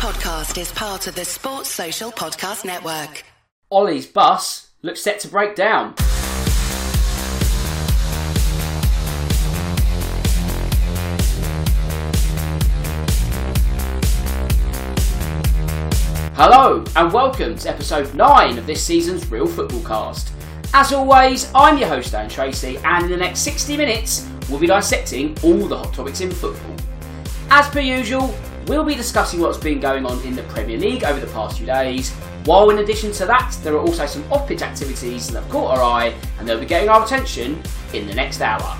[0.00, 3.22] podcast is part of the Sports Social Podcast Network.
[3.70, 5.92] Ole's bus looks set to break down.
[16.34, 20.32] Hello and welcome to episode 9 of this season's Real Football Cast.
[20.72, 24.66] As always, I'm your host Dan Tracy and in the next 60 minutes we'll be
[24.66, 26.74] dissecting all the hot topics in football.
[27.50, 28.34] As per usual,
[28.70, 31.66] we'll be discussing what's been going on in the Premier League over the past few
[31.66, 32.12] days,
[32.44, 35.76] while in addition to that, there are also some off pitch activities that have caught
[35.76, 37.60] our eye and they'll be getting our attention
[37.94, 38.78] in the next hour.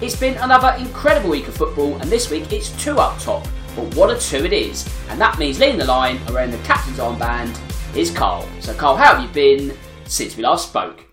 [0.00, 3.46] It's been another incredible week of football, and this week it's two up top,
[3.76, 6.98] but what a two it is, and that means leading the line around the captain's
[6.98, 7.56] armband
[7.96, 8.48] is Karl.
[8.58, 11.09] So, Karl, how have you been since we last spoke?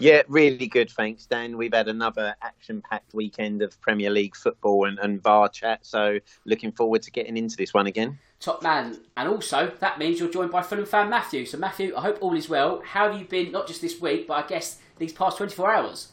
[0.00, 1.56] Yeah, really good, thanks, Dan.
[1.56, 6.20] We've had another action packed weekend of Premier League football and, and VAR chat, so
[6.44, 8.16] looking forward to getting into this one again.
[8.38, 11.44] Top man, and also that means you're joined by Fulham fan Matthew.
[11.44, 12.80] So, Matthew, I hope all is well.
[12.86, 16.12] How have you been, not just this week, but I guess these past 24 hours?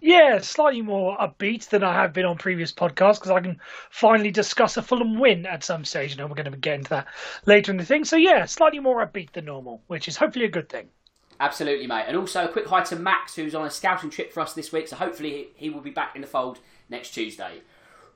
[0.00, 3.58] Yeah, slightly more upbeat than I have been on previous podcasts because I can
[3.90, 6.12] finally discuss a Fulham win at some stage.
[6.12, 7.08] and we're going to get into that
[7.46, 8.04] later in the thing.
[8.04, 10.88] So, yeah, slightly more upbeat than normal, which is hopefully a good thing.
[11.40, 12.04] Absolutely, mate.
[12.08, 14.72] And also a quick hi to Max, who's on a scouting trip for us this
[14.72, 14.88] week.
[14.88, 16.58] So hopefully he will be back in the fold
[16.88, 17.60] next Tuesday.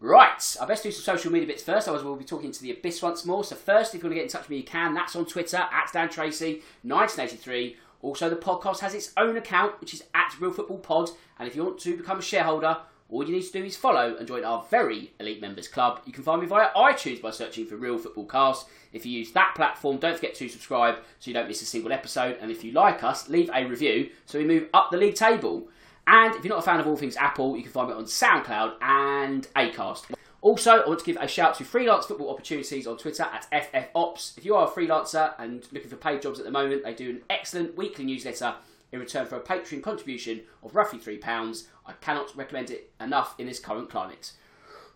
[0.00, 2.72] Right, I best do some social media bits first, otherwise we'll be talking to the
[2.72, 3.44] Abyss once more.
[3.44, 4.94] So first, if you want to get in touch with me, you can.
[4.94, 7.76] That's on Twitter, at Dan Tracy, 1983.
[8.00, 11.10] Also, the podcast has its own account, which is at Real Football Pod.
[11.38, 14.16] And if you want to become a shareholder, all you need to do is follow
[14.16, 16.00] and join our very elite members club.
[16.04, 18.66] You can find me via iTunes by searching for Real Football Cast.
[18.92, 21.92] If you use that platform, don't forget to subscribe so you don't miss a single
[21.92, 22.38] episode.
[22.40, 25.68] And if you like us, leave a review so we move up the league table.
[26.06, 28.04] And if you're not a fan of all things Apple, you can find me on
[28.04, 30.06] SoundCloud and Acast.
[30.40, 34.36] Also, I want to give a shout to freelance football opportunities on Twitter at FFOps.
[34.36, 37.10] If you are a freelancer and looking for paid jobs at the moment, they do
[37.10, 38.56] an excellent weekly newsletter
[38.90, 41.66] in return for a Patreon contribution of roughly £3.
[41.86, 44.32] I cannot recommend it enough in this current climate.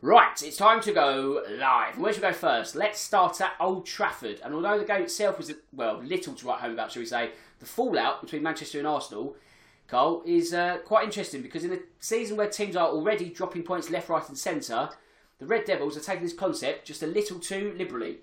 [0.02, 1.98] Right, it's time to go live.
[1.98, 2.76] Where should we go first?
[2.76, 4.40] Let's start at Old Trafford.
[4.44, 7.30] And although the game itself was, well, little to write home about, shall we say,
[7.60, 9.36] the fallout between Manchester and Arsenal,
[9.88, 13.88] Karl, is uh, quite interesting because in a season where teams are already dropping points
[13.88, 14.90] left, right, and centre,
[15.38, 18.18] the Red Devils are taking this concept just a little too liberally.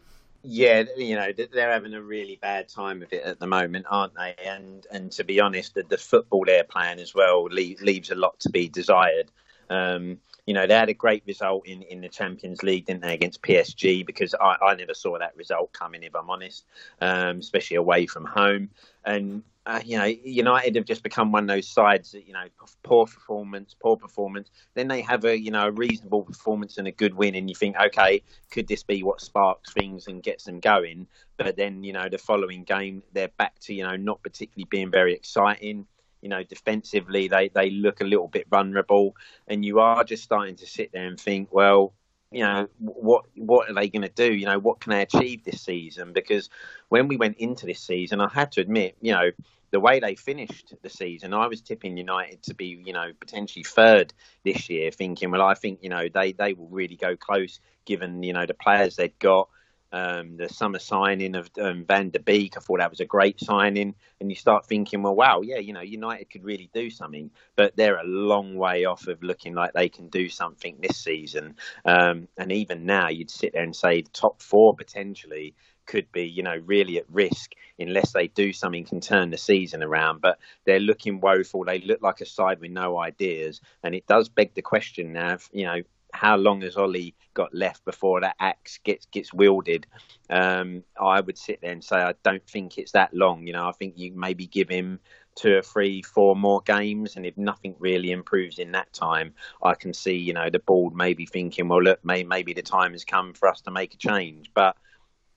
[0.46, 4.14] Yeah, you know they're having a really bad time of it at the moment, aren't
[4.14, 4.36] they?
[4.46, 8.16] And and to be honest, the, the football they're playing as well leaves, leaves a
[8.16, 9.32] lot to be desired.
[9.70, 13.14] Um, you know, they had a great result in, in the Champions League, didn't they,
[13.14, 14.06] against PSG?
[14.06, 16.66] Because I, I never saw that result coming, if I'm honest,
[17.00, 18.70] um, especially away from home.
[19.06, 22.44] And uh, you know, United have just become one of those sides that you know,
[22.84, 24.50] poor performance, poor performance.
[24.74, 27.56] Then they have a you know a reasonable performance and a good win, and you
[27.56, 28.22] think, okay,
[28.52, 31.08] could this be what sparks things and gets them going?
[31.38, 34.92] But then you know, the following game, they're back to you know not particularly being
[34.92, 35.88] very exciting.
[36.24, 39.16] You know, defensively, they they look a little bit vulnerable,
[39.48, 41.94] and you are just starting to sit there and think, well,
[42.32, 44.34] you know what what are they going to do?
[44.34, 46.14] You know what can they achieve this season?
[46.14, 46.50] Because
[46.94, 49.32] when we went into this season i had to admit you know
[49.72, 53.64] the way they finished the season i was tipping united to be you know potentially
[53.64, 54.14] third
[54.44, 58.22] this year thinking well i think you know they they will really go close given
[58.22, 59.50] you know the players they've got
[59.94, 62.58] um, the summer signing of um, Van der Beek.
[62.58, 63.94] I thought that was a great signing.
[64.20, 67.30] And you start thinking, well, wow, yeah, you know, United could really do something.
[67.56, 71.56] But they're a long way off of looking like they can do something this season.
[71.86, 75.54] Um, and even now, you'd sit there and say the top four potentially
[75.86, 79.84] could be, you know, really at risk unless they do something can turn the season
[79.84, 80.22] around.
[80.22, 81.66] But they're looking woeful.
[81.66, 83.62] They look like a side with no ideas.
[83.84, 85.82] And it does beg the question now, you know,
[86.14, 89.86] how long has Ole got left before that axe gets gets wielded?
[90.30, 93.46] Um, I would sit there and say I don't think it's that long.
[93.48, 95.00] You know, I think you maybe give him
[95.36, 99.74] two or three, four more games, and if nothing really improves in that time, I
[99.74, 103.04] can see you know the board maybe thinking, well, look, may, maybe the time has
[103.04, 104.52] come for us to make a change.
[104.54, 104.78] But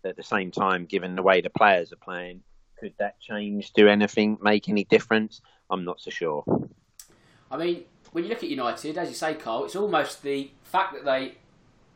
[0.05, 2.43] at the same time, given the way the players are playing,
[2.79, 5.41] could that change do anything, make any difference?
[5.71, 6.45] I'm not so sure.
[7.51, 7.85] I mean,
[8.17, 11.35] when you look at United, as you say, Karl, it's almost the fact that they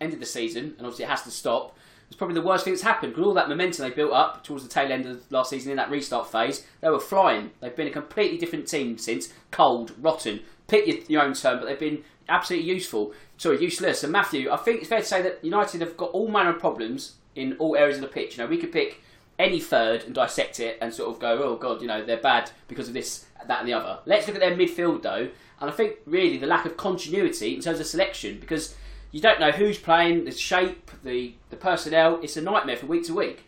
[0.03, 1.75] ended the season, and obviously it has to stop,
[2.09, 3.15] It's probably the worst thing that's happened.
[3.15, 5.79] Because all that momentum they built up towards the tail end of last season in
[5.79, 7.53] that restart phase, they were flying.
[7.61, 9.33] They've been a completely different team since.
[9.51, 10.41] Cold, rotten.
[10.69, 13.15] Pick your, your own term, but they've been absolutely useful.
[13.39, 14.05] Sorry, useless.
[14.05, 16.61] And Matthew, I think it's fair to say that United have got all manner of
[16.61, 18.37] problems in all areas of the pitch.
[18.37, 19.01] You know, we could pick
[19.41, 22.51] any third and dissect it and sort of go, oh god, you know, they're bad
[22.69, 23.99] because of this, that, and the other.
[24.05, 25.29] Let's look at their midfield though,
[25.61, 28.77] and I think really the lack of continuity in terms of selection because
[29.11, 32.21] you don't know who's playing, the shape, the the personnel.
[32.23, 33.45] It's a nightmare from week to week.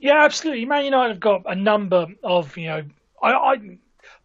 [0.00, 0.64] Yeah, absolutely.
[0.64, 2.84] Man United have got a number of you know.
[3.22, 3.78] I, I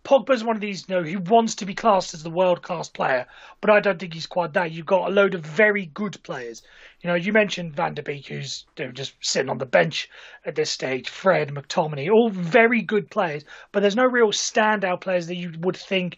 [0.04, 2.90] Pogba's one of these, you know, he wants to be classed as the world class
[2.90, 3.26] player,
[3.62, 4.72] but I don't think he's quite that.
[4.72, 6.62] You've got a load of very good players.
[7.04, 10.10] You know, you mentioned Van der Beek, who's just sitting on the bench
[10.46, 11.10] at this stage.
[11.10, 15.76] Fred, McTominay, all very good players, but there's no real standout players that you would
[15.76, 16.16] think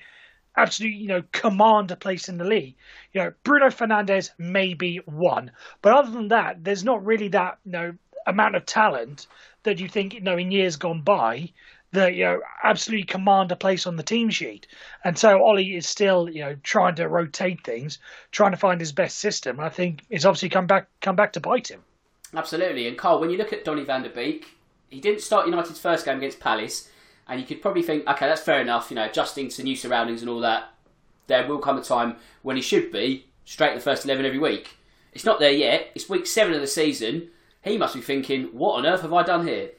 [0.55, 2.75] absolutely, you know, command a place in the league.
[3.13, 5.51] You know, Bruno Fernandes may be one,
[5.81, 7.93] but other than that, there's not really that, you know,
[8.27, 9.25] amount of talent
[9.63, 11.51] that you think, you know, in years gone by
[11.91, 14.67] that you know absolutely command a place on the team sheet.
[15.03, 17.99] And so Ole is still you know trying to rotate things,
[18.31, 19.57] trying to find his best system.
[19.57, 21.83] And I think it's obviously come back come back to bite him.
[22.33, 22.87] Absolutely.
[22.87, 24.57] And Karl, when you look at Donny van der Beek,
[24.89, 26.89] he didn't start United's first game against Palace,
[27.27, 28.89] and you could probably think, okay, that's fair enough.
[28.89, 30.71] You know, adjusting to new surroundings and all that.
[31.27, 34.77] There will come a time when he should be straight the first eleven every week.
[35.13, 35.89] It's not there yet.
[35.95, 37.29] It's week seven of the season.
[37.63, 39.71] He must be thinking, what on earth have I done here?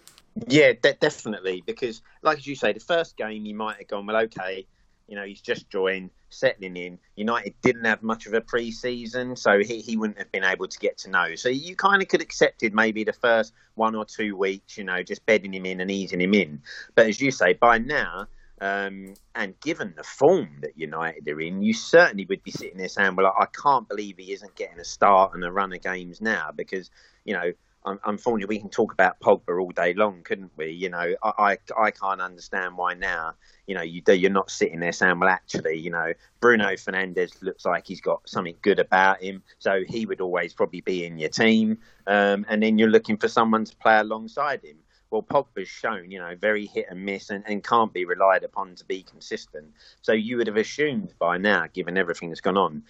[0.49, 1.63] Yeah, de- definitely.
[1.67, 4.67] Because, like as you say, the first game you might have gone, well, okay,
[5.09, 6.99] you know, he's just joined, settling in.
[7.15, 10.79] United didn't have much of a pre-season, so he, he wouldn't have been able to
[10.79, 11.35] get to know.
[11.37, 15.03] So you kind of could accepted maybe the first one or two weeks, you know,
[15.03, 16.63] just bedding him in and easing him in.
[16.95, 18.27] But as you say, by now,
[18.61, 22.89] um, and given the form that United are in, you certainly would be sitting there
[22.89, 26.21] saying, well, I can't believe he isn't getting a start and a run of games
[26.21, 26.91] now because,
[27.25, 27.53] you know,
[27.87, 30.71] unfortunately, we can talk about Pogba all day long, couldn't we?
[30.71, 33.35] You know, I, I, I can't understand why now,
[33.67, 37.43] you know, you do, you're not sitting there saying, well, actually, you know, Bruno Fernandes
[37.43, 41.19] looks like he's got something good about him, so he would always probably be in
[41.19, 44.77] your team, um, and then you're looking for someone to play alongside him.
[45.11, 48.75] Well, Pogba's shown, you know, very hit and miss and, and can't be relied upon
[48.75, 49.67] to be consistent.
[50.03, 52.83] So you would have assumed by now, given everything that's gone on,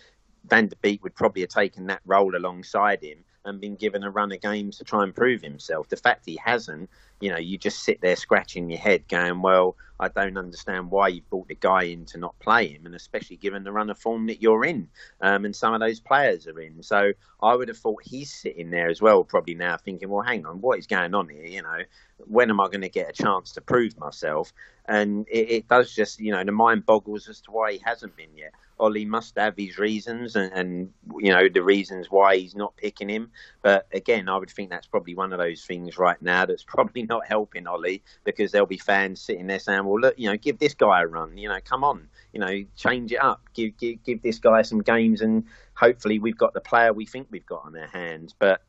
[0.49, 4.11] Van der Beek would probably have taken that role alongside him and been given a
[4.11, 5.89] run of games to try and prove himself.
[5.89, 6.91] The fact he hasn't,
[7.21, 11.09] you know, you just sit there scratching your head going, well, I don't understand why
[11.09, 13.99] you've brought the guy in to not play him, and especially given the run of
[13.99, 14.89] form that you're in,
[15.23, 16.83] um, and some of those players are in.
[16.83, 20.45] So I would have thought he's sitting there as well, probably now thinking, well, hang
[20.45, 21.47] on, what is going on here?
[21.47, 21.79] You know,
[22.19, 24.53] when am I going to get a chance to prove myself?
[24.87, 28.17] And it, it does just, you know, the mind boggles as to why he hasn't
[28.17, 28.53] been yet.
[28.79, 33.09] Ole must have his reasons and, and, you know the reasons why he's not picking
[33.09, 33.31] him.
[33.63, 37.05] But again, I would think that's probably one of those things right now that's probably
[37.05, 40.59] not helping Ole because there'll be fans sitting there saying, "Well, look, you know, give
[40.59, 41.39] this guy a run.
[41.39, 43.43] You know, come on, you know, change it up.
[43.55, 45.45] Give give give this guy some games, and
[45.75, 48.63] hopefully we've got the player we think we've got on our hands." But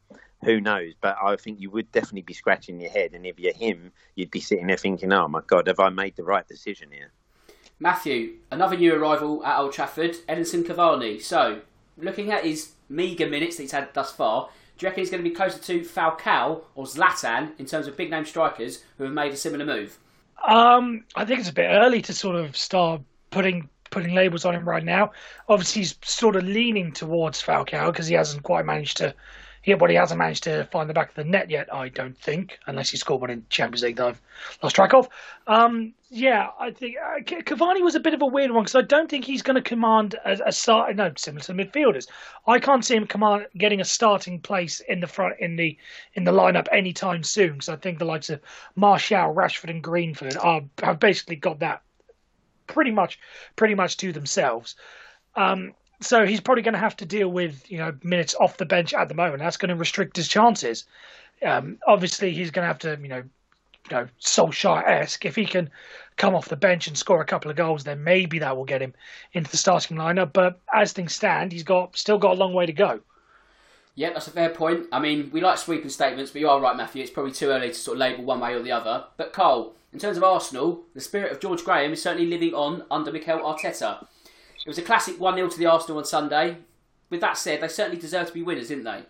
[0.43, 0.93] who knows?
[1.01, 4.31] But I think you would definitely be scratching your head, and if you're him, you'd
[4.31, 7.11] be sitting there thinking, "Oh my God, have I made the right decision here?"
[7.79, 11.21] Matthew, another new arrival at Old Trafford, Edinson Cavani.
[11.21, 11.61] So,
[11.97, 15.23] looking at his meagre minutes that he's had thus far, do you reckon he's going
[15.23, 19.13] to be closer to Falcao or Zlatan in terms of big name strikers who have
[19.13, 19.97] made a similar move?
[20.47, 23.01] Um, I think it's a bit early to sort of start
[23.31, 25.11] putting putting labels on him right now.
[25.47, 29.13] Obviously, he's sort of leaning towards Falcao because he hasn't quite managed to
[29.67, 32.17] yeah, but he hasn't managed to find the back of the net yet, I don't
[32.17, 34.21] think, unless he scored one in Champions League that I've
[34.63, 35.09] lost track of.
[35.45, 38.81] Um, yeah, I think uh, Cavani was a bit of a weird one because I
[38.81, 40.95] don't think he's going to command a, a start.
[40.95, 42.07] No, similar to midfielders,
[42.47, 45.77] I can't see him command getting a starting place in the front in the
[46.13, 47.51] in the lineup anytime soon.
[47.51, 48.39] Because I think the likes of
[48.77, 51.81] Martial, Rashford, and Greenwood are have basically got that
[52.67, 53.19] pretty much
[53.57, 54.75] pretty much to themselves.
[55.35, 58.65] Um, so he's probably going to have to deal with you know minutes off the
[58.65, 59.39] bench at the moment.
[59.39, 60.85] That's going to restrict his chances.
[61.43, 63.23] Um, obviously, he's going to have to you know
[63.89, 65.69] you know Solskjaer esque if he can
[66.17, 68.81] come off the bench and score a couple of goals, then maybe that will get
[68.81, 68.93] him
[69.33, 70.33] into the starting lineup.
[70.33, 72.99] But as things stand, he's got still got a long way to go.
[73.95, 74.85] Yeah, that's a fair point.
[74.91, 77.01] I mean, we like sweeping statements, but you are right, Matthew.
[77.01, 79.05] It's probably too early to sort of label one way or the other.
[79.17, 82.83] But Karl, in terms of Arsenal, the spirit of George Graham is certainly living on
[82.91, 84.05] under Mikel Arteta.
[84.67, 86.57] It was a classic 1 0 to the Arsenal on Sunday.
[87.09, 89.01] With that said, they certainly deserve to be winners, didn't they?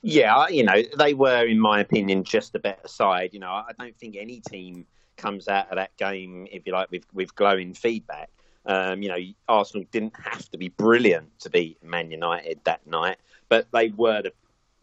[0.00, 3.34] Yeah, you know, they were, in my opinion, just a better side.
[3.34, 4.86] You know, I don't think any team
[5.18, 8.30] comes out of that game, if you like, with, with glowing feedback.
[8.64, 13.18] Um, you know, Arsenal didn't have to be brilliant to beat Man United that night,
[13.50, 14.32] but they were the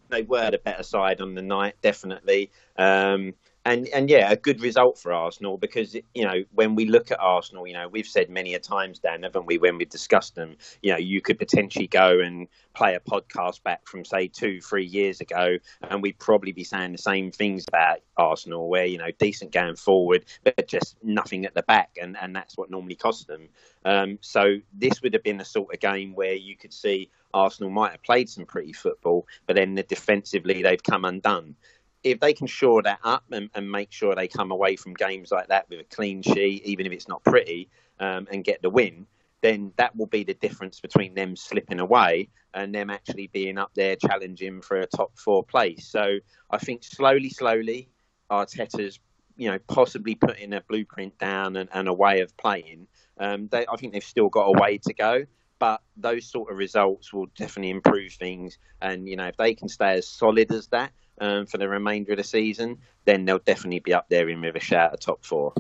[0.10, 2.52] they were the better side on the night, definitely.
[2.78, 3.34] Um,
[3.66, 7.20] and and yeah, a good result for Arsenal because you know when we look at
[7.20, 10.56] Arsenal, you know we've said many a times, Dan, haven't we, when we've discussed them,
[10.82, 14.86] you know you could potentially go and play a podcast back from say two, three
[14.86, 15.58] years ago,
[15.90, 19.76] and we'd probably be saying the same things about Arsenal, where you know decent going
[19.76, 23.48] forward, but just nothing at the back, and and that's what normally costs them.
[23.86, 27.70] Um, so this would have been a sort of game where you could see Arsenal
[27.70, 31.56] might have played some pretty football, but then the defensively they've come undone
[32.04, 35.32] if they can shore that up and, and, make sure they come away from games
[35.32, 38.70] like that with a clean sheet, even if it's not pretty, um, and get the
[38.70, 39.06] win,
[39.42, 43.72] then that will be the difference between them slipping away and them actually being up
[43.76, 45.88] there challenging for a top four place.
[45.88, 47.90] So I think slowly, slowly,
[48.30, 49.00] Arteta's
[49.38, 52.88] you know possibly putting a blueprint down and, and a way of playing.
[53.20, 55.26] Um, they, I think they've still got a way to go
[55.62, 58.58] but those sort of results will definitely improve things.
[58.82, 62.12] And you know, if they can stay as solid as that, um, for the remainder
[62.14, 65.24] of the season, then they'll definitely be up there in with a shout at top
[65.24, 65.54] four.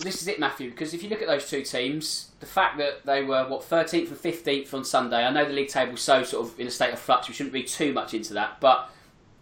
[0.00, 3.06] This is it, Matthew, because if you look at those two teams, the fact that
[3.06, 6.46] they were, what, 13th and 15th on Sunday, I know the league table's so sort
[6.46, 8.90] of in a state of flux, we shouldn't read too much into that, but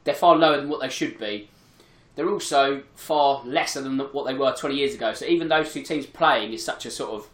[0.04, 1.48] they're far lower than what they should be.
[2.14, 5.12] They're also far lesser than what they were 20 years ago.
[5.12, 7.28] So even those two teams playing is such a sort of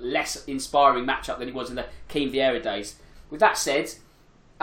[0.00, 2.96] less inspiring matchup than it was in the Keane Vieira days.
[3.30, 3.94] With that said,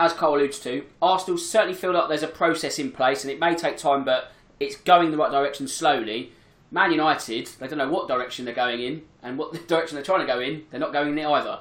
[0.04, 3.38] as Karl alludes to, Arsenal certainly feel like there's a process in place, and it
[3.38, 6.32] may take time, but it's going the right direction slowly.
[6.70, 10.20] Man United, they don't know what direction they're going in, and what direction they're trying
[10.20, 11.60] to go in, they're not going in it either.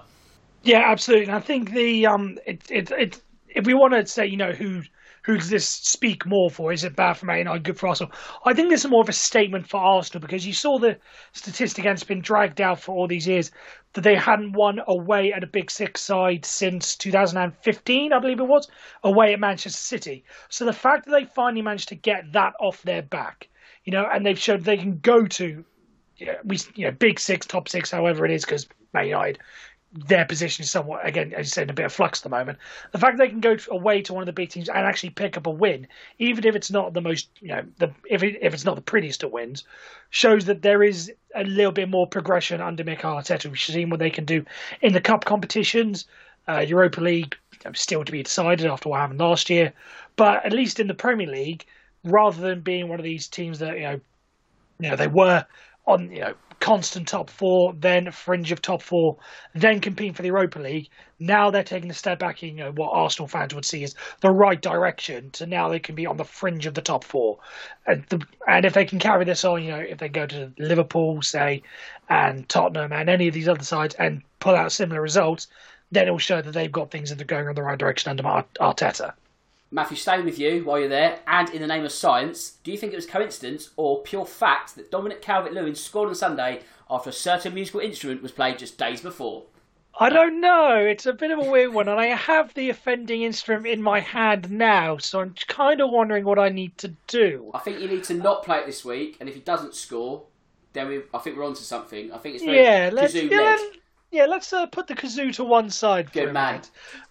[0.64, 1.28] Yeah, absolutely.
[1.28, 4.52] And I think the um, it, it, it, if we want to say, you know,
[4.52, 4.84] who
[5.24, 6.72] who does this speak more for?
[6.72, 8.14] Is it bad for Man United, good for Arsenal?
[8.46, 10.98] I think this is more of a statement for Arsenal because you saw the
[11.34, 13.52] statistic and it's been dragged out for all these years
[13.94, 18.48] that they hadn't won away at a Big Six side since 2015, I believe it
[18.48, 18.70] was,
[19.04, 20.24] away at Manchester City.
[20.50, 23.50] So the fact that they finally managed to get that off their back,
[23.84, 25.64] you know, and they've showed they can go to,
[26.18, 29.40] you know, we, you know, Big Six, Top Six, however it is, because Man United
[29.94, 32.30] their position is somewhat, again, as you said, in a bit of flux at the
[32.30, 32.58] moment.
[32.92, 35.36] The fact they can go away to one of the big teams and actually pick
[35.36, 38.54] up a win, even if it's not the most, you know, the if it, if
[38.54, 39.66] it's not the prettiest of wins,
[40.10, 43.48] shows that there is a little bit more progression under Mikel Arteta.
[43.48, 44.46] We've seen what they can do
[44.82, 46.06] in the cup competitions,
[46.48, 47.36] uh, Europa League
[47.74, 49.74] still to be decided after what happened last year,
[50.16, 51.66] but at least in the Premier League,
[52.04, 54.00] rather than being one of these teams that you know,
[54.80, 55.46] you know they were
[55.86, 59.18] on you know constant top four, then fringe of top four,
[59.54, 60.90] then competing for the Europa League.
[61.20, 63.96] Now they're taking a step back in you know, what Arsenal fans would see as
[64.22, 65.34] the right direction.
[65.34, 67.40] So now they can be on the fringe of the top four,
[67.86, 70.54] and the, and if they can carry this on, you know, if they go to
[70.58, 71.64] Liverpool, say,
[72.08, 75.48] and Tottenham and any of these other sides and pull out similar results,
[75.92, 78.12] then it will show that they've got things that are going in the right direction
[78.12, 79.14] under Arteta.
[79.74, 82.78] Matthew, staying with you while you're there, and in the name of science, do you
[82.78, 87.14] think it was coincidence or pure fact that Dominic Calvert-Lewin scored on Sunday after a
[87.14, 89.44] certain musical instrument was played just days before?
[89.98, 90.76] I don't know.
[90.76, 94.02] It's a bit of a weird one, and I have the offending instrument in my
[94.02, 97.52] hand now, so I'm kind of wondering what I need to do.
[97.54, 100.24] I think you need to not play it this week, and if he doesn't score,
[100.74, 102.12] then we, I think we're on to something.
[102.12, 103.64] I think it's very yeah, let's, yeah, let's,
[104.12, 106.12] yeah, let's uh, put the kazoo to one side.
[106.12, 106.62] Good man.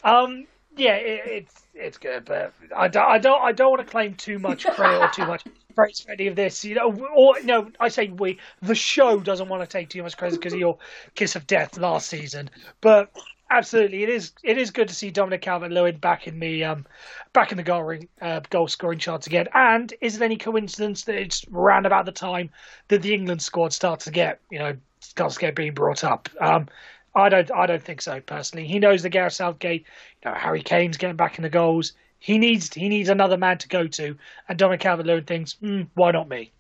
[0.04, 0.46] Um,
[0.76, 4.14] yeah, it, it's it's good, but I don't, I don't, I don't want to claim
[4.14, 6.64] too much credit or too much praise for any of this.
[6.64, 8.38] You know, or know, I say we.
[8.62, 10.78] The show doesn't want to take too much credit because of your
[11.14, 12.50] kiss of death last season,
[12.80, 13.10] but
[13.50, 16.86] absolutely, it is it is good to see Dominic Calvert-Lewin back in the um
[17.32, 19.48] back in the goal ring, uh, goal scoring charts again.
[19.54, 22.50] And is it any coincidence that it's around about the time
[22.88, 26.28] that the England squad starts to get you know starts to get being brought up?
[26.40, 26.68] Um,
[27.14, 27.50] I don't.
[27.50, 28.66] I don't think so personally.
[28.66, 29.84] He knows that Gareth Southgate,
[30.22, 31.92] you know, Harry Kane's getting back in the goals.
[32.18, 32.72] He needs.
[32.72, 34.16] He needs another man to go to,
[34.48, 36.52] and Dominic Calvert-Lewin thinks, mm, why not me?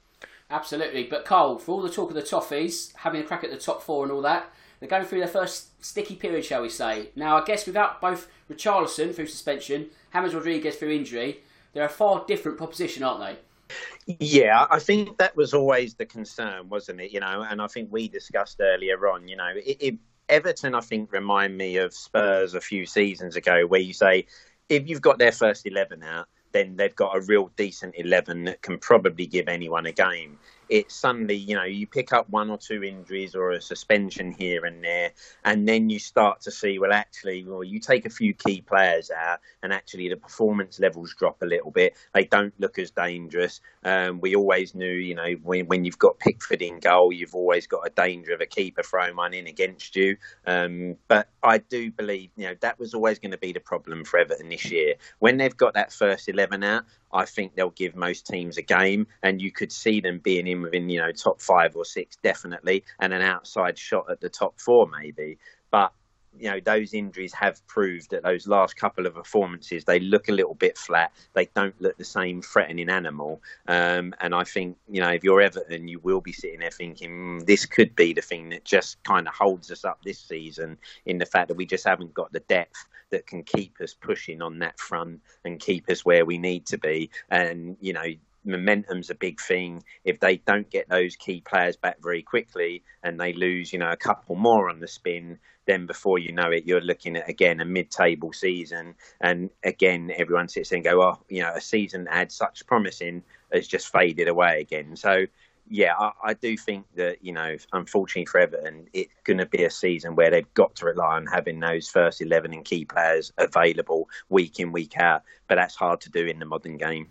[0.50, 1.04] Absolutely.
[1.04, 3.82] But Karl, for all the talk of the Toffees having a crack at the top
[3.82, 7.10] four and all that, they're going through their first sticky period, shall we say?
[7.14, 11.40] Now, I guess without both Richarlison through suspension, James Rodriguez through injury,
[11.72, 14.16] they're a far different proposition, aren't they?
[14.18, 17.12] Yeah, I think that was always the concern, wasn't it?
[17.12, 19.28] You know, and I think we discussed earlier on.
[19.28, 19.94] You know, it, it,
[20.30, 24.26] Everton, I think, remind me of Spurs a few seasons ago, where you say
[24.68, 28.62] if you've got their first eleven out, then they've got a real decent eleven that
[28.62, 30.38] can probably give anyone a game.
[30.70, 34.64] It's suddenly, you know, you pick up one or two injuries or a suspension here
[34.64, 35.10] and there,
[35.44, 39.10] and then you start to see, well, actually, well, you take a few key players
[39.10, 41.96] out, and actually the performance levels drop a little bit.
[42.14, 43.60] They don't look as dangerous.
[43.84, 47.66] Um, we always knew, you know, when, when you've got Pickford in goal, you've always
[47.66, 50.16] got a danger of a keeper throwing one in against you.
[50.46, 54.04] Um, but I do believe, you know, that was always going to be the problem
[54.04, 54.94] for Everton this year.
[55.18, 59.08] When they've got that first 11 out, I think they'll give most teams a game,
[59.22, 62.84] and you could see them being in within, you know, top five or six definitely,
[62.98, 65.38] and an outside shot at the top four maybe.
[65.70, 65.92] But
[66.38, 70.32] you know those injuries have proved that those last couple of performances they look a
[70.32, 71.12] little bit flat.
[71.34, 73.42] They don't look the same threatening animal.
[73.66, 77.10] Um, and i think you know if you're everton you will be sitting there thinking
[77.10, 80.78] mm, this could be the thing that just kind of holds us up this season
[81.06, 84.40] in the fact that we just haven't got the depth that can keep us pushing
[84.40, 87.10] on that front and keep us where we need to be.
[87.28, 88.04] And you know
[88.44, 89.82] momentum's a big thing.
[90.04, 93.90] If they don't get those key players back very quickly and they lose, you know,
[93.90, 97.60] a couple more on the spin, then before you know it, you're looking at again
[97.60, 102.04] a mid-table season, and again everyone sits there and go, "Oh, you know, a season
[102.04, 105.26] that had such promising has just faded away again." So.
[105.72, 109.62] Yeah, I, I do think that you know, unfortunately for Everton, it's going to be
[109.62, 113.32] a season where they've got to rely on having those first eleven and key players
[113.38, 115.22] available week in week out.
[115.46, 117.06] But that's hard to do in the modern game.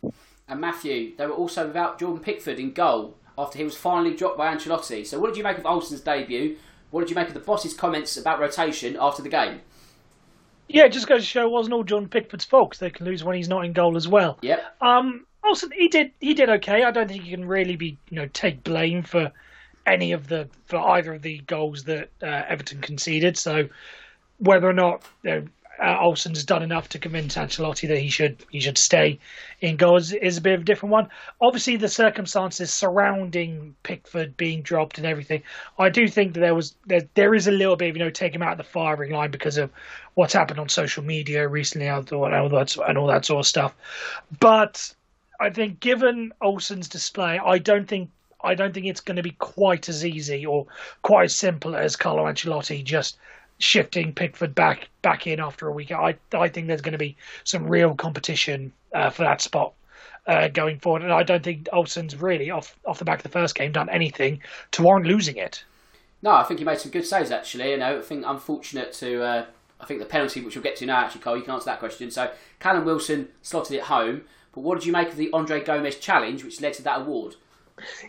[0.49, 4.37] And Matthew, they were also without Jordan Pickford in goal after he was finally dropped
[4.37, 5.05] by Ancelotti.
[5.05, 6.57] So, what did you make of Olsen's debut?
[6.91, 9.61] What did you make of the boss's comments about rotation after the game?
[10.67, 12.77] Yeah, it just goes to show it wasn't all Jordan Pickford's fault.
[12.79, 14.37] They can lose when he's not in goal as well.
[14.41, 14.61] Yeah.
[14.81, 16.83] Um, Olsen, he did he did okay.
[16.83, 19.31] I don't think he can really be you know take blame for
[19.85, 23.37] any of the for either of the goals that uh, Everton conceded.
[23.37, 23.67] So
[24.37, 25.47] whether or not you know,
[25.81, 29.19] uh, Olsen's done enough to convince Ancelotti that he should he should stay
[29.61, 31.09] in goals is a bit of a different one.
[31.41, 35.43] Obviously, the circumstances surrounding Pickford being dropped and everything,
[35.77, 38.09] I do think that there was there, there is a little bit of you know
[38.09, 39.71] take him out of the firing line because of
[40.15, 43.75] what's happened on social media recently and all that and all that sort of stuff.
[44.39, 44.93] But
[45.39, 48.09] I think given Olsen's display, I don't think
[48.41, 50.67] I don't think it's going to be quite as easy or
[51.01, 53.17] quite as simple as Carlo Ancelotti just
[53.59, 55.91] shifting Pickford back back in after a week.
[55.91, 59.73] I I think there's going to be some real competition uh, for that spot
[60.25, 63.29] uh, going forward, and I don't think Olsen's really off off the back of the
[63.29, 65.63] first game done anything to warrant losing it.
[66.21, 67.71] No, I think he made some good saves actually.
[67.71, 69.23] You know, I think unfortunate to.
[69.23, 69.45] Uh,
[69.81, 71.79] I think the penalty, which we'll get to now, actually, Karl, you can answer that
[71.79, 72.11] question.
[72.11, 74.23] So, Callum Wilson slotted it home,
[74.53, 77.37] but what did you make of the Andre Gomes challenge, which led to that award?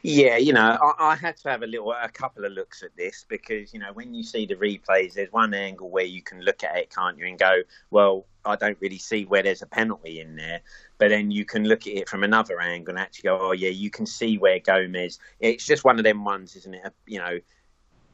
[0.02, 2.96] Yeah, you know, I, I, had to have a little, a couple of looks at
[2.96, 6.40] this because you know when you see the replays, there's one angle where you can
[6.42, 9.66] look at it, can't you, and go, well, I don't really see where there's a
[9.66, 10.60] penalty in there.
[10.98, 13.70] But then you can look at it from another angle and actually go, oh yeah,
[13.70, 15.18] you can see where Gomes.
[15.40, 16.92] It's just one of them ones, isn't it?
[17.06, 17.38] You know,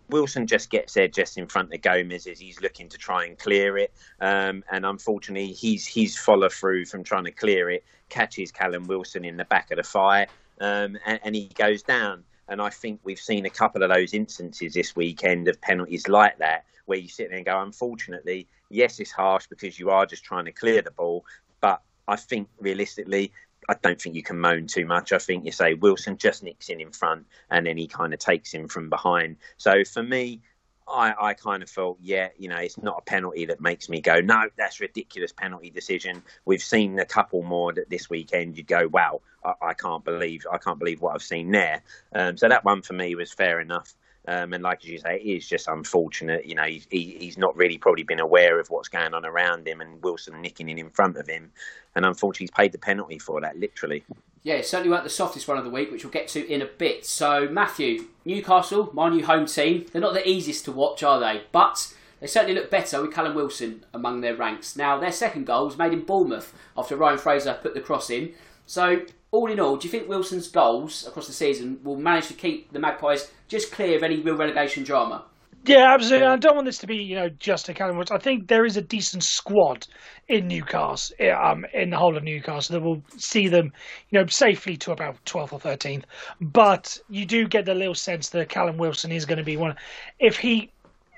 [0.09, 3.38] Wilson just gets there just in front of Gomes as he's looking to try and
[3.38, 3.92] clear it.
[4.20, 9.24] Um, and unfortunately, he's his follow through from trying to clear it catches Callum Wilson
[9.24, 10.26] in the back of the fire
[10.61, 12.25] um, and, and he goes down.
[12.49, 16.38] And I think we've seen a couple of those instances this weekend of penalties like
[16.38, 20.25] that, where you sit there and go, unfortunately, yes, it's harsh because you are just
[20.25, 21.25] trying to clear the ball.
[21.61, 23.33] But I think realistically,
[23.69, 25.12] I don't think you can moan too much.
[25.12, 28.21] I think you say Wilson just nicks in in front and then he kind of
[28.21, 29.37] takes him from behind.
[29.57, 30.40] So for me,
[30.88, 34.01] I, I kind of felt, yeah, you know, it's not a penalty that makes me
[34.01, 36.22] go, no, that's ridiculous penalty decision.
[36.44, 38.57] We've seen a couple more that this weekend.
[38.57, 41.83] You'd go, wow, I, I can't believe, I can't believe what I've seen there.
[42.14, 43.94] Um, so that one for me was fair enough.
[44.29, 46.46] Um, and like you say, it is just unfortunate.
[46.46, 49.81] You know, he, he's not really probably been aware of what's going on around him,
[49.81, 51.53] and Wilson nicking in in front of him,
[51.94, 54.05] and unfortunately, he's paid the penalty for that, literally.
[54.46, 56.66] Yeah, certainly weren't the softest one of the week, which we'll get to in a
[56.66, 57.04] bit.
[57.04, 61.42] So, Matthew, Newcastle, my new home team, they're not the easiest to watch, are they?
[61.50, 64.76] But they certainly look better with Callum Wilson among their ranks.
[64.76, 68.35] Now, their second goal was made in Bournemouth after Ryan Fraser put the cross in.
[68.66, 69.00] So,
[69.32, 72.72] all in all, do you think Wilson's goals across the season will manage to keep
[72.72, 75.24] the Magpies just clear of any real relegation drama?
[75.66, 76.29] Yeah, absolutely.
[76.29, 78.16] I don't want this to be, you know, just a Callum Wilson.
[78.16, 79.87] I think there is a decent squad
[80.29, 83.72] in Newcastle, um, in the whole of Newcastle, that will see them,
[84.11, 86.05] you know, safely to about 12th or 13th.
[86.40, 89.74] But you do get the little sense that Callum Wilson is going to be one.
[90.20, 90.70] If he,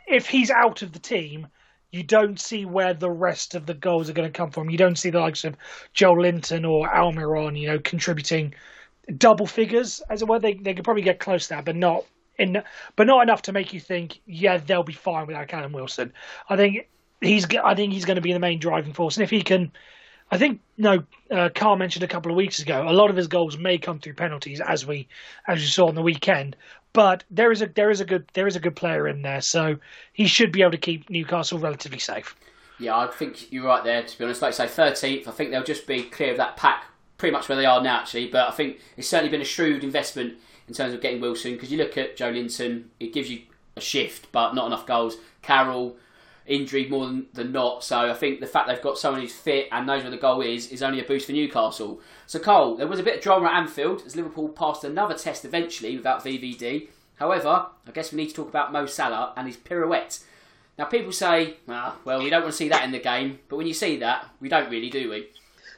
[0.07, 1.49] if he's out of the team,
[1.93, 4.71] you don't see where the rest of the goals are going to come from.
[4.71, 5.57] You don't see the likes of
[5.95, 8.55] Joelinton or Almiron, you know, contributing
[9.19, 10.39] double figures, as it were.
[10.39, 12.05] They they could probably get close to that, but not
[12.39, 12.63] in,
[12.97, 16.13] but not enough to make you think, yeah, they'll be fine without Callum Wilson.
[16.49, 16.89] I think
[17.21, 19.73] he's, I think he's going to be the main driving force, and if he can,
[20.31, 21.05] I think no.
[21.31, 22.85] Uh, Karl mentioned a couple of weeks ago.
[22.87, 25.09] A lot of his goals may come through penalties, as we
[25.47, 26.57] as you saw on the weekend.
[26.93, 29.41] But there is a there is a good there is a good player in there,
[29.41, 29.77] so
[30.13, 32.37] he should be able to keep Newcastle relatively safe.
[32.79, 34.03] Yeah, I think you're right there.
[34.03, 35.29] To be honest, like I say, thirteenth.
[35.29, 36.85] I think they'll just be clear of that pack,
[37.17, 38.01] pretty much where they are now.
[38.01, 40.35] Actually, but I think it's certainly been a shrewd investment
[40.69, 43.43] in terms of getting Wilson because you look at Joelinton, it gives you
[43.77, 45.17] a shift, but not enough goals.
[45.43, 45.97] Carroll
[46.47, 47.85] injury more than, than not.
[47.85, 50.41] So I think the fact they've got someone who's fit and knows where the goal
[50.41, 52.01] is is only a boost for Newcastle.
[52.27, 55.45] So Karl, there was a bit of drama at Anfield as Liverpool passed another test
[55.45, 56.89] eventually without VVD.
[57.17, 60.21] However, I guess we need to talk about Mo Salah and his pirouette.
[60.79, 63.57] Now people say, ah, well, we don't want to see that in the game, but
[63.57, 65.29] when you see that, we don't really, do we?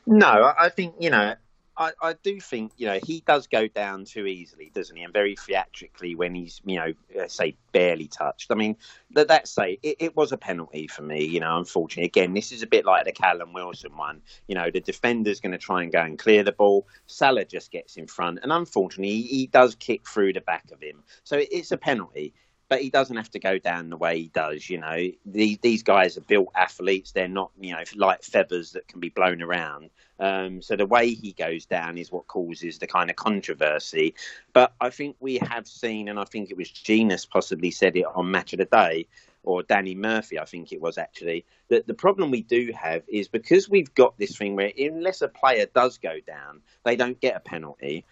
[0.06, 1.34] No, I think you know
[1.80, 5.02] I, I do think you know he does go down too easily, doesn't he?
[5.02, 8.52] And very theatrically when he's you know uh, say barely touched.
[8.52, 8.76] I mean
[9.12, 11.24] that that say it, it, was a penalty for me.
[11.24, 14.20] You know, unfortunately, again this is a bit like the Callum Wilson one.
[14.46, 16.86] You know, the defender's going to try and go and clear the ball.
[17.06, 20.82] Salah just gets in front, and unfortunately he, he does kick through the back of
[20.82, 21.02] him.
[21.24, 22.34] So it, it's a penalty
[22.70, 24.70] but he doesn't have to go down the way he does.
[24.70, 27.10] You know, these these guys are built athletes.
[27.10, 29.90] They're not, you know, like feathers that can be blown around.
[30.20, 34.14] Um, so the way he goes down is what causes the kind of controversy.
[34.52, 38.06] But I think we have seen, and I think it was Jenas possibly said it
[38.14, 39.06] on Match of the Day,
[39.42, 43.26] or Danny Murphy, I think it was actually, that the problem we do have is
[43.26, 47.36] because we've got this thing where unless a player does go down, they don't get
[47.36, 48.04] a penalty.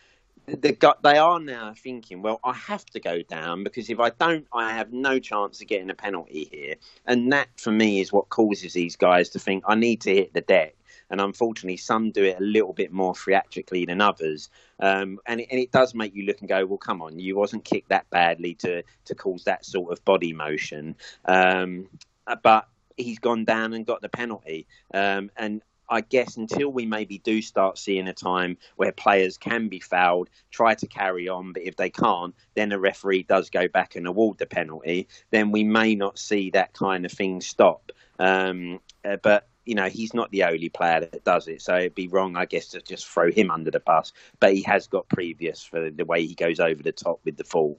[0.49, 4.47] The, they are now thinking, well, I have to go down because if I don't,
[4.53, 6.77] I have no chance of getting a penalty here.
[7.07, 10.33] And that, for me, is what causes these guys to think, I need to hit
[10.33, 10.75] the deck
[11.11, 14.51] and unfortunately, some do it a little bit more theatrically than others.
[14.81, 17.37] Um, and, it, and it does make you look and go, well, come on, you
[17.37, 20.97] wasn't kicked that badly to to cause that sort of body motion.
[21.25, 21.89] Um,
[22.43, 24.67] but he's gone down and got the penalty.
[24.93, 29.69] Um, and I guess until we maybe do start seeing a time where players can
[29.69, 33.69] be fouled, try to carry on, but if they can't, then the referee does go
[33.69, 37.93] back and award the penalty, then we may not see that kind of thing stop.
[38.19, 41.61] Um, uh, but you know, he's not the only player that does it.
[41.61, 44.15] So it'd be wrong, I guess, to just throw him under the bus.
[44.41, 47.45] But he has got previous for the way he goes over the top with the
[47.45, 47.79] fall.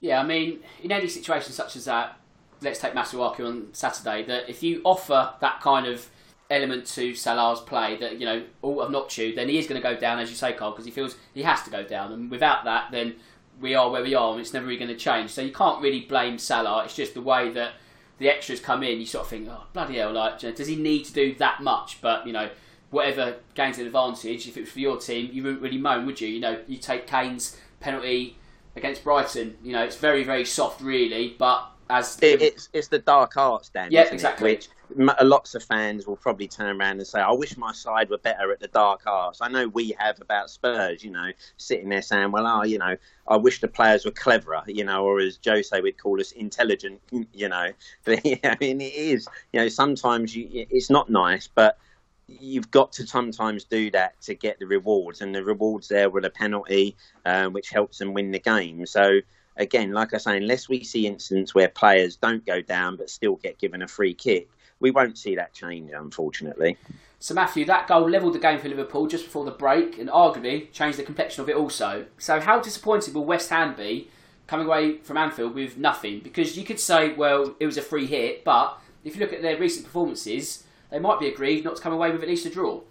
[0.00, 2.20] Yeah, I mean, in any situation such as that,
[2.60, 6.08] let's take Masuaku on Saturday, that if you offer that kind of
[6.50, 9.66] element to Salah's play that, you know, oh, all have not chewed, then he is
[9.66, 11.82] going to go down, as you say, Karl, because he feels he has to go
[11.82, 12.12] down.
[12.12, 13.14] And without that, then
[13.60, 15.30] we are where we are and it's never really going to change.
[15.30, 16.84] So you can't really blame Salah.
[16.84, 17.72] It's just the way that
[18.18, 20.68] the extras come in, you sort of think, oh bloody hell, like you know, does
[20.68, 22.00] he need to do that much?
[22.00, 22.50] But you know,
[22.90, 26.20] whatever gains an advantage, if it was for your team, you wouldn't really moan, would
[26.20, 26.28] you?
[26.28, 28.36] You know, you take Kane's penalty
[28.76, 29.56] against Brighton.
[29.62, 33.68] You know, it's very very soft, really, but as it, it's it's the dark arts,
[33.68, 33.88] Dan.
[33.90, 34.52] Yeah, exactly.
[34.52, 34.56] It?
[34.56, 38.18] Which lots of fans will probably turn around and say, "I wish my side were
[38.18, 42.02] better at the dark arts." I know we have about Spurs, you know, sitting there
[42.02, 45.38] saying, "Well, oh, you know, I wish the players were cleverer, you know, or as
[45.44, 47.00] Jose would call us, intelligent,
[47.32, 47.72] you know."
[48.04, 51.78] But yeah, I mean, it is, you know, sometimes you, it's not nice, but
[52.26, 56.20] you've got to sometimes do that to get the rewards, and the rewards there were
[56.20, 58.86] the penalty, um, which helps them win the game.
[58.86, 59.20] So
[59.56, 63.36] again, like I say, unless we see incidents where players don't go down but still
[63.36, 64.48] get given a free kick,
[64.84, 66.76] we won't see that change, unfortunately.
[67.18, 70.70] So, Matthew, that goal levelled the game for Liverpool just before the break and arguably
[70.72, 72.04] changed the complexion of it also.
[72.18, 74.10] So, how disappointed will West Ham be
[74.46, 76.20] coming away from Anfield with nothing?
[76.20, 79.40] Because you could say, well, it was a free hit, but if you look at
[79.40, 82.50] their recent performances, they might be aggrieved not to come away with at least a
[82.50, 82.82] draw.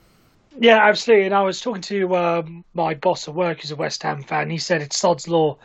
[0.57, 1.27] Yeah, absolutely.
[1.27, 4.49] And I was talking to um, my boss at work, who's a West Ham fan.
[4.49, 5.59] He said it's sod's law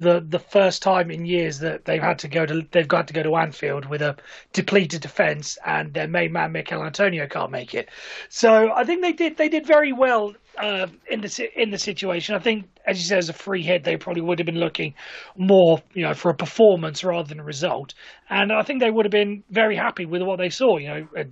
[0.00, 3.14] the the first time in years that they've had to go to they've got to
[3.14, 4.16] go to Anfield with a
[4.52, 7.88] depleted defence and their main man Michail Antonio can't make it.
[8.28, 12.34] So I think they did they did very well uh, in the in the situation.
[12.34, 14.94] I think, as you said, as a free hit, they probably would have been looking
[15.36, 17.94] more, you know, for a performance rather than a result.
[18.30, 20.76] And I think they would have been very happy with what they saw.
[20.76, 21.24] You know, a,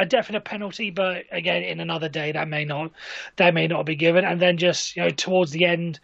[0.00, 2.92] a definite penalty, but again, in another day, that may not
[3.36, 4.24] that may not be given.
[4.24, 6.00] And then just you know, towards the end,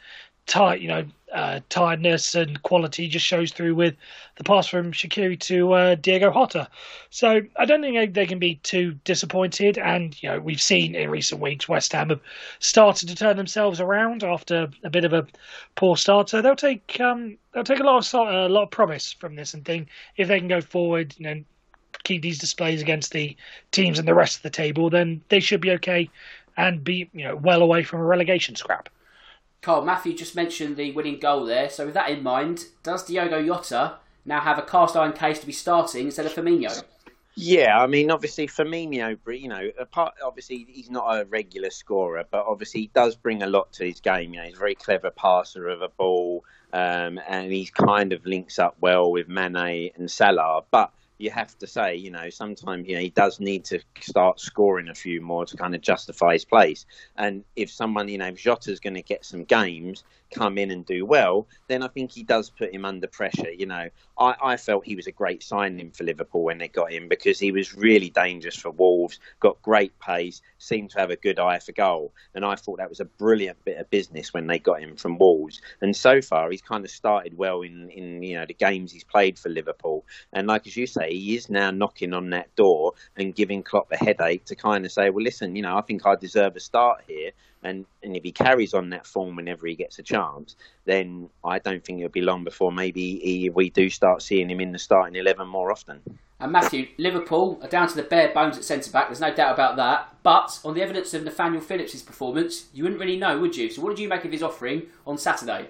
[0.46, 3.94] tight, you know, uh, tiredness and quality just shows through with
[4.36, 6.68] the pass from Shaqiri to uh, Diogo Jota.
[7.10, 9.78] So I don't think they can be too disappointed.
[9.78, 12.20] And you know we've seen in recent weeks West Ham have
[12.58, 15.26] started to turn themselves around after a bit of a
[15.74, 16.28] poor start.
[16.28, 19.54] So they'll take um, they'll take a lot of a lot of promise from this
[19.54, 21.44] and think if they can go forward, you know,
[22.04, 23.36] keep these displays against the
[23.70, 26.08] teams and the rest of the table, then they should be okay
[26.56, 28.88] and be you know well away from a relegation scrap.
[29.60, 31.68] Karl, Matthew just mentioned the winning goal there.
[31.68, 35.46] So with that in mind, does Diogo Jota now have a cast iron case to
[35.46, 36.82] be starting instead of Firmino?
[37.40, 42.44] Yeah, I mean, obviously Firmino, you know, apart obviously he's not a regular scorer, but
[42.46, 44.34] obviously he does bring a lot to his game.
[44.34, 48.26] You know, he's a very clever passer of a ball, um, and he kind of
[48.26, 50.64] links up well with Mane and Salah.
[50.72, 54.40] But you have to say, you know, sometimes you know he does need to start
[54.40, 56.86] scoring a few more to kind of justify his place.
[57.16, 60.84] And if someone, you know, if Jota's going to get some games, come in and
[60.84, 63.50] do well, then I think he does put him under pressure.
[63.50, 63.88] You know,
[64.18, 67.38] I, I felt he was a great signing for Liverpool when they got him because
[67.38, 71.58] he was really dangerous for Wolves, got great pace, seemed to have a good eye
[71.58, 74.80] for goal, and I thought that was a brilliant bit of business when they got
[74.80, 75.60] him from Wolves.
[75.80, 79.04] And so far, he's kind of started well in in you know the games he's
[79.04, 82.94] played for Liverpool, and like as you say, he is now knocking on that door
[83.16, 86.06] and giving Klopp a headache to kind of say, well, listen, you know, I think
[86.06, 89.74] I deserve a start here and, and if he carries on that form whenever he
[89.74, 93.90] gets a chance, then I don't think it'll be long before maybe he, we do
[93.90, 96.00] start seeing him in the starting 11 more often.
[96.40, 99.54] And Matthew, Liverpool are down to the bare bones at centre back, there's no doubt
[99.54, 100.14] about that.
[100.22, 103.70] But on the evidence of Nathaniel Phillips' performance, you wouldn't really know, would you?
[103.70, 105.68] So, what did you make of his offering on Saturday?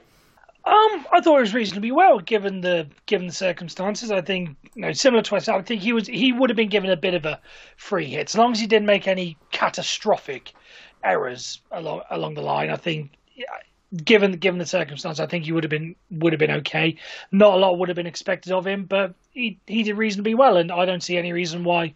[0.64, 4.11] Um, I thought it was reasonably well given the given the circumstances.
[4.11, 6.68] I think you know, similar to us, I think he was he would have been
[6.68, 7.40] given a bit of a
[7.79, 10.53] free hit, as long as he didn't make any catastrophic
[11.02, 12.70] errors along along the line.
[12.70, 13.12] I think,
[14.04, 16.96] given given the circumstance, I think he would have been would have been okay.
[17.32, 20.56] Not a lot would have been expected of him, but he he did reasonably well,
[20.56, 21.94] and I don't see any reason why.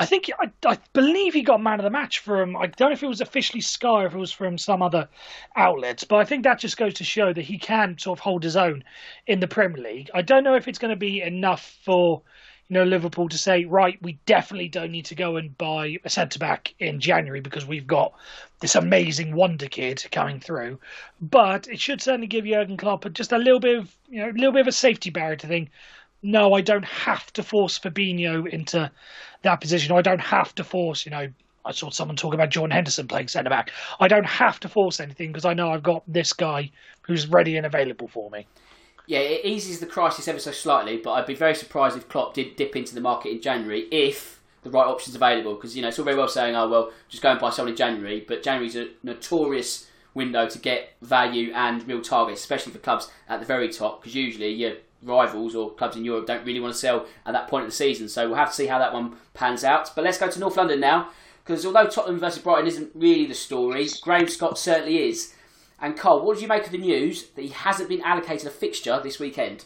[0.00, 2.92] I think I, I believe he got man of the match from I don't know
[2.92, 5.08] if it was officially Sky or if it was from some other
[5.56, 8.44] outlets, but I think that just goes to show that he can sort of hold
[8.44, 8.84] his own
[9.26, 10.10] in the Premier League.
[10.14, 12.22] I don't know if it's going to be enough for
[12.68, 16.10] you know, Liverpool to say, right, we definitely don't need to go and buy a
[16.10, 18.12] centre back in January because we've got
[18.60, 20.78] this amazing wonder kid coming through.
[21.20, 24.32] But it should certainly give Jurgen Klopp just a little bit of, you know, a
[24.32, 25.70] little bit of a safety barrier to think,
[26.22, 28.90] no, I don't have to force Fabinho into
[29.42, 29.96] that position.
[29.96, 31.28] I don't have to force, you know,
[31.64, 33.72] I saw someone talk about Jordan Henderson playing centre back.
[33.98, 36.70] I don't have to force anything because I know I've got this guy
[37.02, 38.46] who's ready and available for me
[39.08, 42.34] yeah, it eases the crisis ever so slightly, but I'd be very surprised if Klopp
[42.34, 45.54] did dip into the market in January if the right option's available.
[45.54, 47.72] Because you know it's all very well saying, "Oh well, just go and buy someone
[47.72, 52.80] in January," but January's a notorious window to get value and real targets, especially for
[52.80, 54.02] clubs at the very top.
[54.02, 57.48] Because usually your rivals or clubs in Europe don't really want to sell at that
[57.48, 58.10] point of the season.
[58.10, 59.90] So we'll have to see how that one pans out.
[59.94, 61.08] But let's go to North London now.
[61.42, 65.32] Because although Tottenham versus Brighton isn't really the story, Graham Scott certainly is.
[65.80, 68.50] And Karl, what did you make of the news that he hasn't been allocated a
[68.50, 69.64] fixture this weekend?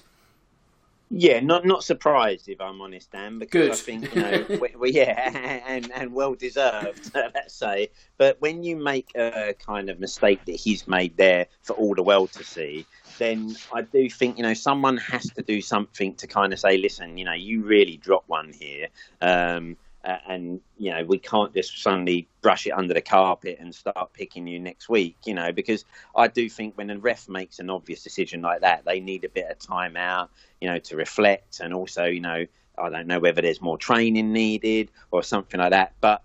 [1.15, 3.73] Yeah, not not surprised if I'm honest, Dan, because Good.
[3.73, 7.91] I think you know, we, we, yeah, and and well deserved, let's say.
[8.17, 12.03] But when you make a kind of mistake that he's made there for all the
[12.03, 12.87] world to see,
[13.19, 16.79] then I do think you know someone has to do something to kind of say,
[16.79, 18.89] listen, you know, you really dropped one here.
[19.21, 23.75] Um, uh, and you know we can't just suddenly brush it under the carpet and
[23.75, 25.85] start picking you next week you know because
[26.17, 29.29] i do think when a ref makes an obvious decision like that they need a
[29.29, 32.45] bit of time out you know to reflect and also you know
[32.79, 36.23] i don't know whether there's more training needed or something like that but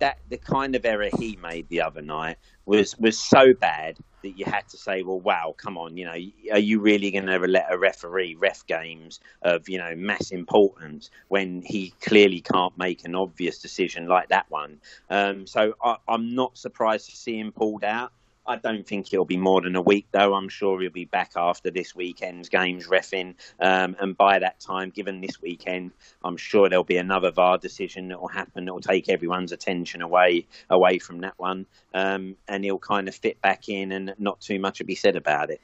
[0.00, 4.36] that the kind of error he made the other night was was so bad that
[4.36, 6.16] you had to say, well, wow, come on, you know,
[6.52, 11.10] are you really going to let a referee ref games of you know mass importance
[11.28, 14.80] when he clearly can't make an obvious decision like that one?
[15.08, 18.12] Um, so I, I'm not surprised to see him pulled out.
[18.50, 20.34] I don't think he'll be more than a week, though.
[20.34, 23.36] I'm sure he'll be back after this weekend's games refing.
[23.60, 25.92] Um, and by that time, given this weekend,
[26.24, 30.02] I'm sure there'll be another VAR decision that will happen that will take everyone's attention
[30.02, 31.66] away away from that one.
[31.94, 35.14] Um, and he'll kind of fit back in, and not too much will be said
[35.14, 35.60] about it.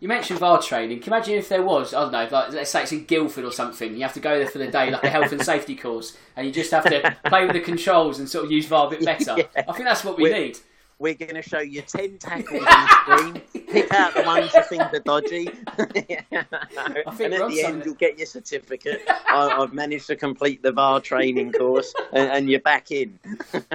[0.00, 1.00] You mentioned VAR training.
[1.00, 3.44] Can you imagine if there was, I don't know, like let's say it's in Guildford
[3.44, 5.76] or something, you have to go there for the day, like a health and safety
[5.76, 8.86] course, and you just have to play with the controls and sort of use VAR
[8.86, 9.34] a bit better.
[9.36, 9.64] Yeah.
[9.68, 10.58] I think that's what we We're, need
[10.98, 13.66] we're going to show you 10 tackles on the screen.
[13.66, 15.48] Pick out the ones you think are dodgy.
[15.78, 19.02] and at the end, you'll get your certificate.
[19.08, 23.18] I, have managed to complete the VAR training course, and, and you're back in.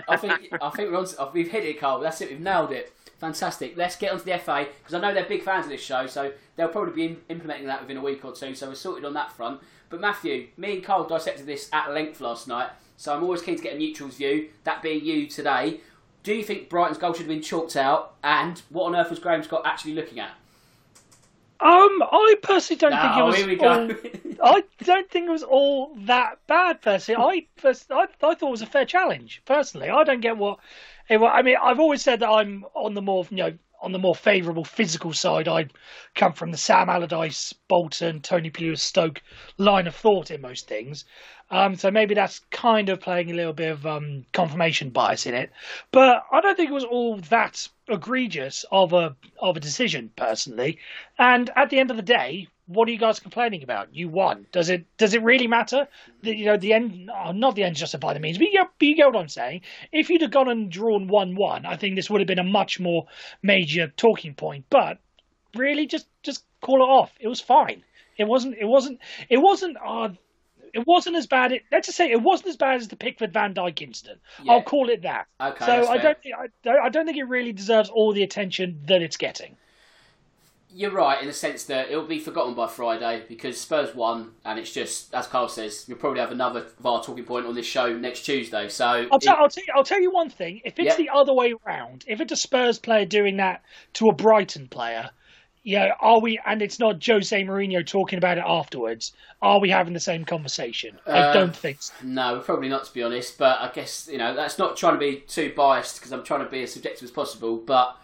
[0.08, 2.00] I think I think we're on, uh, we've hit it, Karl.
[2.00, 2.30] That's it.
[2.30, 2.94] We've nailed it.
[3.20, 3.76] Fantastic.
[3.76, 6.08] Let's get on to the FA because I know they're big fans of this show,
[6.08, 8.56] so they'll probably be implementing that within a week or two.
[8.56, 9.60] So we're sorted on that front.
[9.90, 13.58] But Matthew, me and Karl dissected this at length last night, so I'm always keen
[13.58, 14.50] to get a neutral's view.
[14.64, 15.82] That being you today
[16.30, 18.14] do you think Brighton's goal should have been chalked out?
[18.24, 20.30] And what on earth was Graham Scott actually looking at?
[21.60, 24.38] Um, I personally don't think it was.
[24.40, 26.84] All, I don't think it was all that bad.
[26.84, 29.42] Personally, I, I I thought it was a fair challenge.
[29.46, 30.60] Personally, I don't get what.
[31.10, 34.16] I mean, I've always said that I'm on the more, you know, on the more
[34.16, 35.68] favourable physical side, I
[36.16, 39.22] come from the Sam Allardyce, Bolton, Tony Pulis, Stoke
[39.58, 41.06] line of thought in most things.
[41.52, 45.34] Um, so maybe that's kind of playing a little bit of um, confirmation bias in
[45.34, 45.52] it.
[45.92, 50.78] But I don't think it was all that egregious of a of a decision personally.
[51.18, 53.94] And at the end of the day, what are you guys complaining about?
[53.96, 54.46] You won.
[54.52, 55.88] Does it does it really matter?
[56.22, 58.68] The, you know, the end, oh, not the end justify the means, but you, get,
[58.80, 59.62] you get what I'm saying.
[59.92, 62.44] If you'd have gone and drawn one one, I think this would have been a
[62.44, 63.08] much more
[63.42, 64.66] major talking point.
[64.70, 65.00] But
[65.56, 67.12] really, just just call it off.
[67.20, 67.84] It was fine.
[68.18, 68.56] It wasn't.
[68.60, 69.00] It wasn't.
[69.30, 69.78] It wasn't.
[69.84, 70.10] Uh,
[70.72, 71.52] it wasn't as bad.
[71.52, 74.20] It, let's just say it wasn't as bad as the Pickford Van Dijk incident.
[74.44, 74.52] Yeah.
[74.52, 75.26] I'll call it that.
[75.42, 76.18] Okay, so I don't.
[76.38, 79.58] I, don't- I don't think it really deserves all the attention that it's getting.
[80.72, 84.60] You're right in the sense that it'll be forgotten by Friday because Spurs won, and
[84.60, 87.92] it's just as Karl says, you'll probably have another VAR talking point on this show
[87.98, 88.70] next Tuesday.
[88.70, 89.64] So I'll, tell, it- I'll you.
[89.76, 90.62] I'll tell you one thing.
[90.64, 90.96] If it's Yeah.
[90.98, 95.10] the other way around, if it's a Spurs player doing that to a Brighton player,
[95.64, 96.40] yeah, are we?
[96.46, 99.14] And it's not Jose Mourinho talking about it afterwards.
[99.42, 101.00] Are we having the same conversation?
[101.08, 101.94] I Uh, don't think so.
[102.04, 103.40] No, probably not to be honest.
[103.40, 106.44] But I guess you know that's not trying to be too biased because I'm trying
[106.46, 107.58] to be as subjective as possible.
[107.58, 107.98] But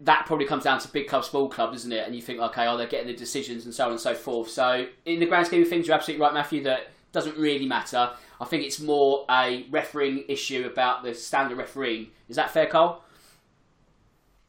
[0.00, 2.06] that probably comes down to big club, small club, isn't it?
[2.06, 4.50] And you think, okay, oh, they're getting the decisions and so on and so forth?
[4.50, 6.62] So in the grand scheme of things, you're absolutely right, Matthew.
[6.64, 8.10] That doesn't really matter.
[8.40, 12.08] I think it's more a refereeing issue about the standard refereeing.
[12.28, 13.02] Is that fair, Karl?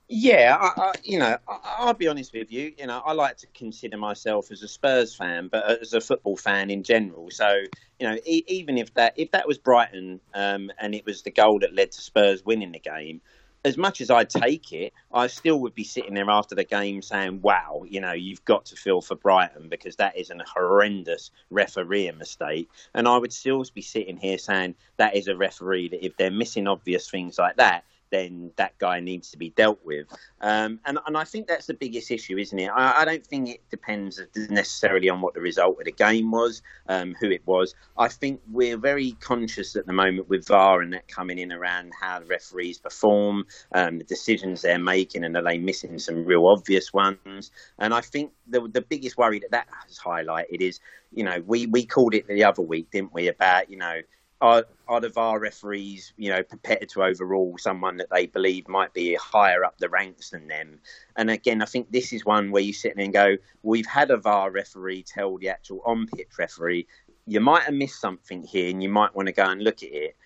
[0.09, 2.73] Yeah, I, I, you know, I, I'll be honest with you.
[2.77, 6.37] You know, I like to consider myself as a Spurs fan, but as a football
[6.37, 7.31] fan in general.
[7.31, 7.63] So,
[7.99, 11.31] you know, e- even if that if that was Brighton um, and it was the
[11.31, 13.21] goal that led to Spurs winning the game,
[13.65, 17.01] as much as I'd take it, I still would be sitting there after the game
[17.01, 21.31] saying, "Wow, you know, you've got to feel for Brighton because that is a horrendous
[21.49, 26.05] refereeing mistake." And I would still be sitting here saying that is a referee that
[26.05, 30.05] if they're missing obvious things like that, then that guy needs to be dealt with.
[30.39, 32.69] Um, and, and I think that's the biggest issue, isn't it?
[32.69, 36.61] I, I don't think it depends necessarily on what the result of the game was,
[36.87, 37.73] um, who it was.
[37.97, 41.91] I think we're very conscious at the moment with VAR and that coming in around
[41.99, 46.45] how the referees perform, um, the decisions they're making, and are they missing some real
[46.45, 47.49] obvious ones?
[47.79, 50.79] And I think the, the biggest worry that that has highlighted is,
[51.11, 54.01] you know, we, we called it the other week, didn't we, about, you know,
[54.43, 58.93] are, are the VAR referees, you know, prepared to overrule someone that they believe might
[58.93, 60.79] be higher up the ranks than them?
[61.15, 64.11] And again, I think this is one where you sit there and go, we've had
[64.11, 66.85] a VAR referee tell the actual on-pitch referee,
[67.25, 69.93] you might have missed something here and you might want to go and look at
[69.93, 70.17] it.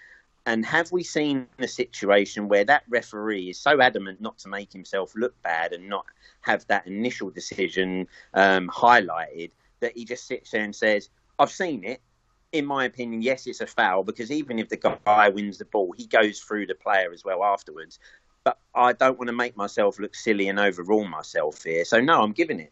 [0.47, 4.73] And have we seen a situation where that referee is so adamant not to make
[4.73, 6.06] himself look bad and not
[6.41, 11.84] have that initial decision um, highlighted that he just sits there and says, I've seen
[11.84, 12.01] it
[12.51, 15.93] in my opinion, yes, it's a foul because even if the guy wins the ball,
[15.97, 17.99] he goes through the player as well afterwards.
[18.43, 21.83] But I don't want to make myself look silly and overrule myself here.
[21.83, 22.71] So, no, I'm giving it.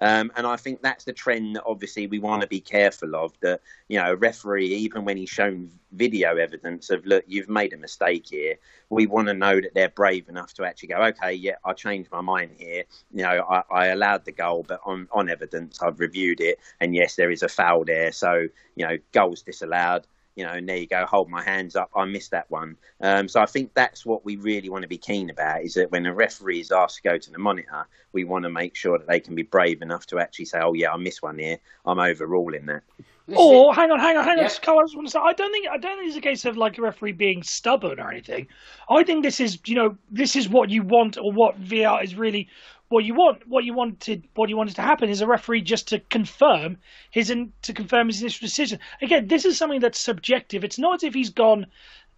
[0.00, 3.32] Um, and I think that's the trend that obviously we want to be careful of.
[3.40, 7.72] That you know, a referee, even when he's shown video evidence of look, you've made
[7.72, 8.56] a mistake here,
[8.90, 12.10] we want to know that they're brave enough to actually go, okay, yeah, I changed
[12.12, 12.84] my mind here.
[13.12, 16.94] You know, I, I allowed the goal, but on on evidence, I've reviewed it, and
[16.94, 18.12] yes, there is a foul there.
[18.12, 21.90] So you know, goals disallowed you know, and there you go, hold my hands up.
[21.96, 22.76] I missed that one.
[23.00, 25.90] Um, so I think that's what we really want to be keen about is that
[25.90, 28.98] when a referee is asked to go to the monitor, we want to make sure
[28.98, 31.58] that they can be brave enough to actually say, oh, yeah, I missed one here.
[31.86, 32.82] I'm overruling that.
[33.26, 34.44] This Or hang on, hang on, hang on.
[34.44, 34.50] Yeah.
[34.62, 36.44] Karl, I just want to say, I don't think I don't think it's a case
[36.44, 38.46] of like a referee being stubborn or anything.
[38.88, 42.14] I think this is, you know, this is what you want or what VR is
[42.14, 42.48] really
[42.88, 43.46] what you want.
[43.46, 46.78] What you wanted, what you wanted to happen is a referee just to confirm
[47.10, 48.78] his in, to confirm his initial decision.
[49.02, 50.64] Again, this is something that's subjective.
[50.64, 51.66] It's not as if he's gone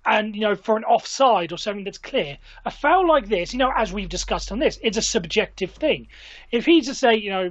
[0.07, 2.39] and you know for an offside or something that's clear.
[2.65, 6.09] A foul like this, you know, as we've discussed on this, it's a subjective thing.
[6.51, 7.51] If he's to say, you know,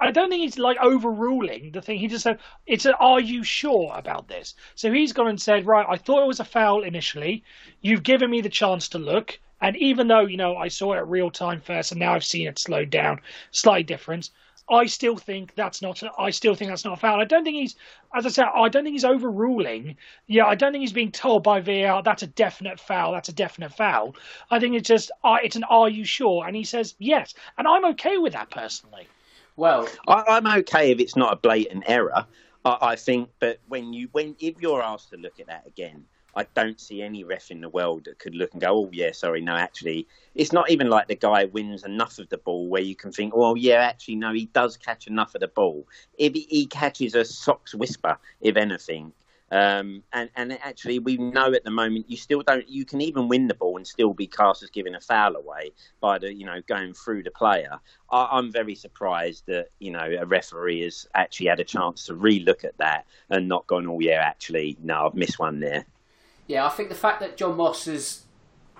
[0.00, 1.98] I don't think he's like overruling the thing.
[1.98, 5.66] He just said, "It's a, are you sure about this?" So he's gone and said,
[5.66, 7.44] "Right, I thought it was a foul initially.
[7.80, 10.98] You've given me the chance to look, and even though you know I saw it
[10.98, 13.20] at real time first, and now I've seen it slowed down,
[13.52, 14.30] slight difference.
[14.70, 16.02] I still think that's not.
[16.02, 17.20] A, I still think that's not a foul.
[17.20, 17.76] I don't think he's,
[18.14, 19.96] as I said, I don't think he's overruling.
[20.26, 23.12] Yeah, I don't think he's being told by VAR that's a definite foul.
[23.12, 24.14] That's a definite foul.
[24.50, 27.66] I think it's just, uh, it's an "Are you sure?" And he says yes, and
[27.66, 29.08] I'm okay with that personally.
[29.56, 32.26] well, I, I'm okay if it's not a blatant error.
[32.64, 36.04] I, I think, but when you when if you're asked to look at that again,
[36.34, 39.12] I don't see any ref in the world that could look and go, "Oh yeah,
[39.12, 42.82] sorry, no, actually." It's not even like the guy wins enough of the ball where
[42.82, 45.86] you can think, oh, yeah, actually, no, he does catch enough of the ball."
[46.18, 49.12] If he, he catches a socks whisper, if anything.
[49.52, 52.66] Um, and, and actually, we know at the moment you still don't.
[52.66, 55.72] You can even win the ball and still be cast as giving a foul away
[56.00, 57.78] by the you know going through the player.
[58.10, 62.14] I, am very surprised that you know a referee has actually had a chance to
[62.14, 65.84] re-look at that and not gone, oh yeah, actually no, I've missed one there.
[66.46, 68.24] Yeah, I think the fact that John Moss has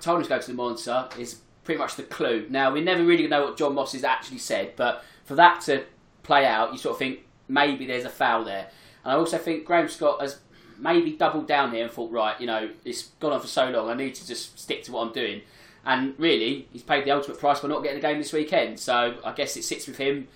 [0.00, 2.46] told him to go to the monitor is pretty much the clue.
[2.50, 5.84] Now we never really know what John Moss has actually said, but for that to
[6.22, 8.68] play out, you sort of think maybe there's a foul there.
[9.04, 10.40] And I also think Graham Scott has
[10.78, 13.88] maybe doubled down here and thought, right, you know, it's gone on for so long,
[13.88, 15.42] I need to just stick to what I'm doing.
[15.84, 18.78] And really, he's paid the ultimate price for not getting the game this weekend.
[18.78, 20.28] So I guess it sits with him,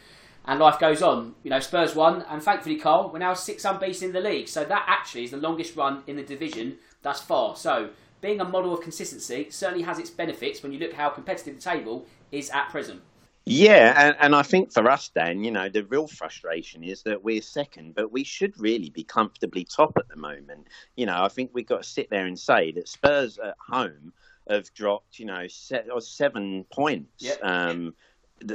[0.44, 1.34] and life goes on.
[1.44, 4.48] You know, Spurs won, and thankfully, Karl, we're now six unbeaten in the league.
[4.48, 7.54] So that actually is the longest run in the division thus far.
[7.54, 7.90] So
[8.20, 11.62] being a model of consistency certainly has its benefits when you look how competitive the
[11.62, 13.00] table is at present.
[13.44, 17.22] Yeah, and, and I think for us, Dan, you know, the real frustration is that
[17.22, 20.66] we're second, but we should really be comfortably top at the moment.
[20.96, 24.12] You know, I think we've got to sit there and say that Spurs at home
[24.50, 27.38] have dropped, you know, seven points yep.
[27.44, 27.94] um,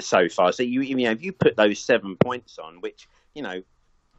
[0.02, 0.52] so far.
[0.52, 3.64] So you, you know, if you put those seven points on, which you know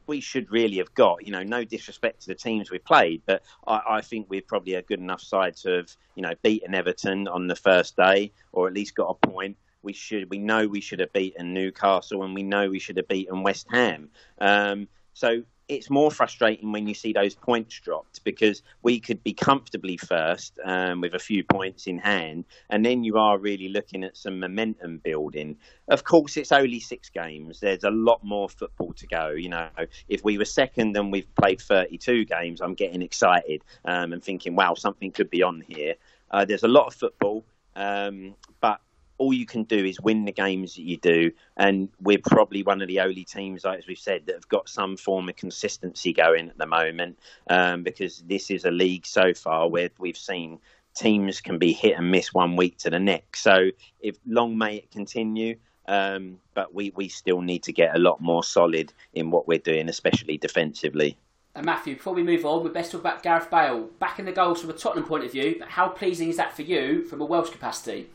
[0.07, 1.25] we should really have got.
[1.25, 4.75] You know, no disrespect to the teams we played, but I, I, think we're probably
[4.75, 8.67] a good enough side to have, you know, beaten Everton on the first day, or
[8.67, 12.33] at least got a point we should we know we should have beaten Newcastle and
[12.33, 14.09] we know we should have beaten West Ham.
[14.39, 19.33] Um, so it's more frustrating when you see those points dropped because we could be
[19.33, 24.03] comfortably first um, with a few points in hand, and then you are really looking
[24.03, 25.57] at some momentum building.
[25.87, 27.59] Of course, it's only six games.
[27.59, 29.29] There's a lot more football to go.
[29.29, 29.69] You know,
[30.09, 34.55] if we were second and we've played 32 games, I'm getting excited um, and thinking,
[34.55, 35.95] wow, something could be on here.
[36.29, 37.45] Uh, there's a lot of football,
[37.75, 38.81] um, but
[39.23, 41.31] all you can do is win the games that you do.
[41.55, 44.97] And we're probably one of the only teams, as we've said, that have got some
[44.97, 47.17] form of consistency going at the moment.
[47.49, 50.59] Um, because this is a league so far where we've seen
[50.93, 53.41] teams can be hit and miss one week to the next.
[53.43, 53.69] So
[54.01, 55.55] if long may it continue.
[55.85, 59.57] Um, but we, we still need to get a lot more solid in what we're
[59.57, 61.17] doing, especially defensively.
[61.55, 63.89] And Matthew, before we move on, we'd best talk about Gareth Bale.
[63.99, 66.55] Back in the goals from a Tottenham point of view, but how pleasing is that
[66.55, 68.09] for you from a Welsh capacity?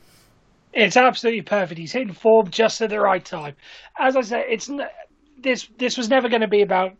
[0.73, 1.79] It's absolutely perfect.
[1.79, 3.55] He's hitting form just at the right time.
[3.99, 4.71] As I said, it's
[5.39, 5.69] this.
[5.79, 6.93] This was never going to be about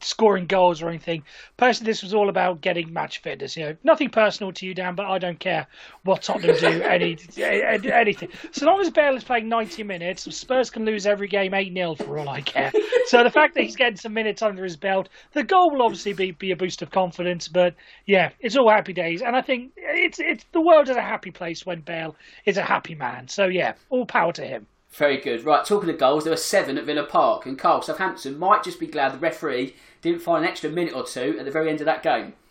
[0.00, 1.22] scoring goals or anything.
[1.56, 3.56] Personally, this was all about getting match fitness.
[3.56, 5.66] You know, nothing personal to you, Dan, but I don't care
[6.04, 8.28] what Tottenham do, any, anything.
[8.52, 11.94] So long as Bale is playing 90 minutes, Spurs can lose every game 8 0
[11.96, 12.72] for all I care.
[13.06, 16.12] So the fact that he's getting some minutes under his belt, the goal will obviously
[16.12, 17.48] be, be a boost of confidence.
[17.48, 17.74] But
[18.06, 19.22] yeah, it's all happy days.
[19.22, 22.62] And I think it's, it's the world is a happy place when Bale is a
[22.62, 23.28] happy man.
[23.28, 24.66] So yeah, all power to him.
[24.94, 25.44] Very good.
[25.44, 28.78] Right, talking of goals, there were seven at Villa Park, and Karl Southampton might just
[28.78, 31.80] be glad the referee didn't find an extra minute or two at the very end
[31.80, 32.34] of that game.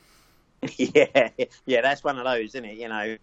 [0.77, 1.29] Yeah,
[1.65, 2.77] yeah, that's one of those, isn't it?
[2.77, 3.17] You know,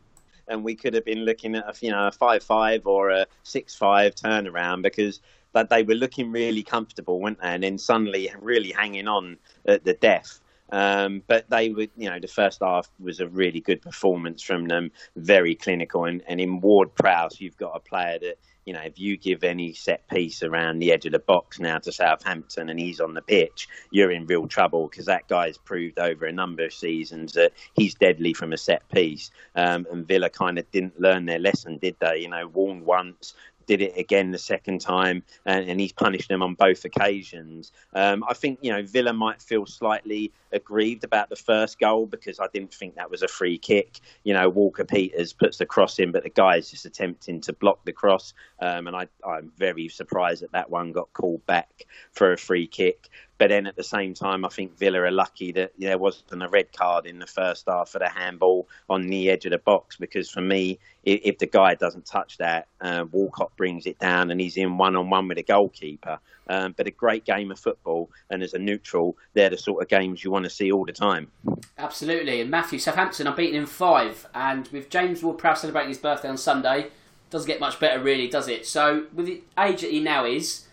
[0.48, 4.14] and we could have been looking at a you know a five-five or a six-five
[4.14, 5.20] turnaround because
[5.54, 7.48] that they were looking really comfortable, weren't they?
[7.48, 10.40] And then suddenly really hanging on at the death.
[10.70, 14.68] Um, but they were, you know, the first half was a really good performance from
[14.68, 16.04] them, very clinical.
[16.04, 19.42] And, and in Ward Prowse, you've got a player that you know, if you give
[19.42, 23.14] any set piece around the edge of the box now to Southampton and he's on
[23.14, 27.32] the pitch, you're in real trouble because that guy's proved over a number of seasons
[27.32, 29.30] that he's deadly from a set piece.
[29.56, 32.18] Um, and Villa kind of didn't learn their lesson, did they?
[32.18, 33.34] You know, warned once,
[33.70, 37.70] did it again the second time, and, and he's punished them on both occasions.
[37.94, 42.40] Um, I think you know Villa might feel slightly aggrieved about the first goal because
[42.40, 44.00] I didn't think that was a free kick.
[44.24, 47.52] You know, Walker Peters puts the cross in, but the guy is just attempting to
[47.52, 51.84] block the cross, um, and I, I'm very surprised that that one got called back
[52.10, 53.08] for a free kick.
[53.40, 56.48] But then at the same time, I think Villa are lucky that there wasn't a
[56.48, 59.96] red card in the first half for the handball on the edge of the box
[59.96, 64.42] because for me, if, the guy doesn't touch that, uh, Walcott brings it down and
[64.42, 66.18] he's in one on one with the goalkeeper.
[66.50, 69.88] Um, but a great game of football, and as a neutral, they're the sort of
[69.88, 71.30] games you want to see all the time.
[71.78, 72.42] Absolutely.
[72.42, 76.28] And Matthew, Southampton are beaten in five, and with James Ward Prowse celebrating his birthday
[76.28, 76.90] on Sunday,
[77.30, 78.66] doesn't get much better, really, does it?
[78.66, 80.66] So, with the age that he now is,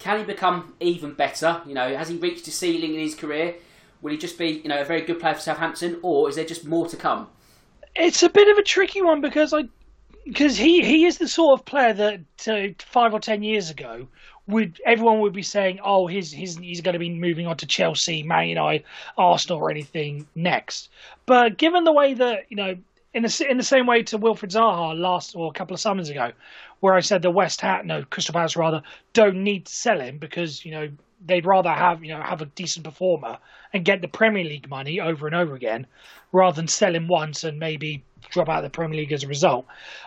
[0.00, 1.62] can he become even better?
[1.66, 3.54] You know, has he reached a ceiling in his career?
[4.02, 6.44] Will he just be, you know, a very good player for Southampton, or is there
[6.44, 7.28] just more to come?
[7.94, 9.64] It's a bit of a tricky one because I,
[10.24, 14.08] because he he is the sort of player that uh, five or ten years ago
[14.46, 17.66] would everyone would be saying, oh, he's he's he's going to be moving on to
[17.66, 18.84] Chelsea, Man United,
[19.18, 20.88] Arsenal, or anything next.
[21.26, 22.76] But given the way that you know
[23.12, 26.10] in the in the same way to Wilfried Zaha last or a couple of summers
[26.10, 26.32] ago,
[26.80, 28.82] where I said the West Ham, no Crystal Palace rather,
[29.12, 30.88] don't need to sell him because you know
[31.26, 33.38] they'd rather have you know have a decent performer
[33.72, 35.86] and get the Premier League money over and over again,
[36.32, 39.28] rather than sell him once and maybe drop out of the Premier League as a
[39.28, 39.66] result.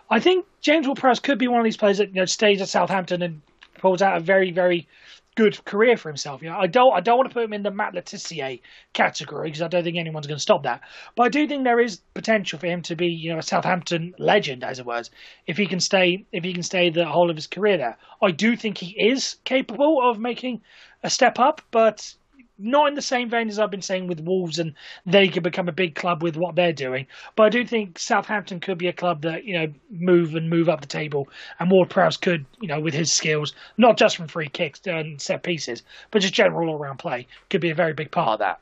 [0.10, 2.70] I think James Ward-Prowse could be one of these players that you know stays at
[2.70, 3.42] Southampton and
[3.80, 4.88] pulls out a very very
[5.36, 6.42] good career for himself.
[6.42, 8.60] You know, I don't I don't want to put him in the Matt Le Tissier
[8.94, 10.82] category because I don't think anyone's going to stop that.
[11.16, 14.14] But I do think there is potential for him to be you know a Southampton
[14.18, 15.10] legend, as it was,
[15.48, 17.98] if he can stay if he can stay the whole of his career there.
[18.22, 20.62] I do think he is capable of making
[21.04, 22.16] a step up, but
[22.64, 24.74] not in the same vein as I've been saying with Wolves, and
[25.06, 27.06] they could become a big club with what they're doing.
[27.36, 30.70] But I do think Southampton could be a club that you know move and move
[30.70, 31.28] up the table,
[31.60, 35.22] and Ward Prowse could, you know, with his skills, not just from free kicks and
[35.22, 38.40] set pieces, but just general all round play, could be a very big part of
[38.40, 38.60] that.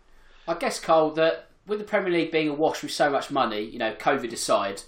[0.47, 3.79] I guess Karl that with the Premier League being awash with so much money, you
[3.79, 4.81] know, COVID aside,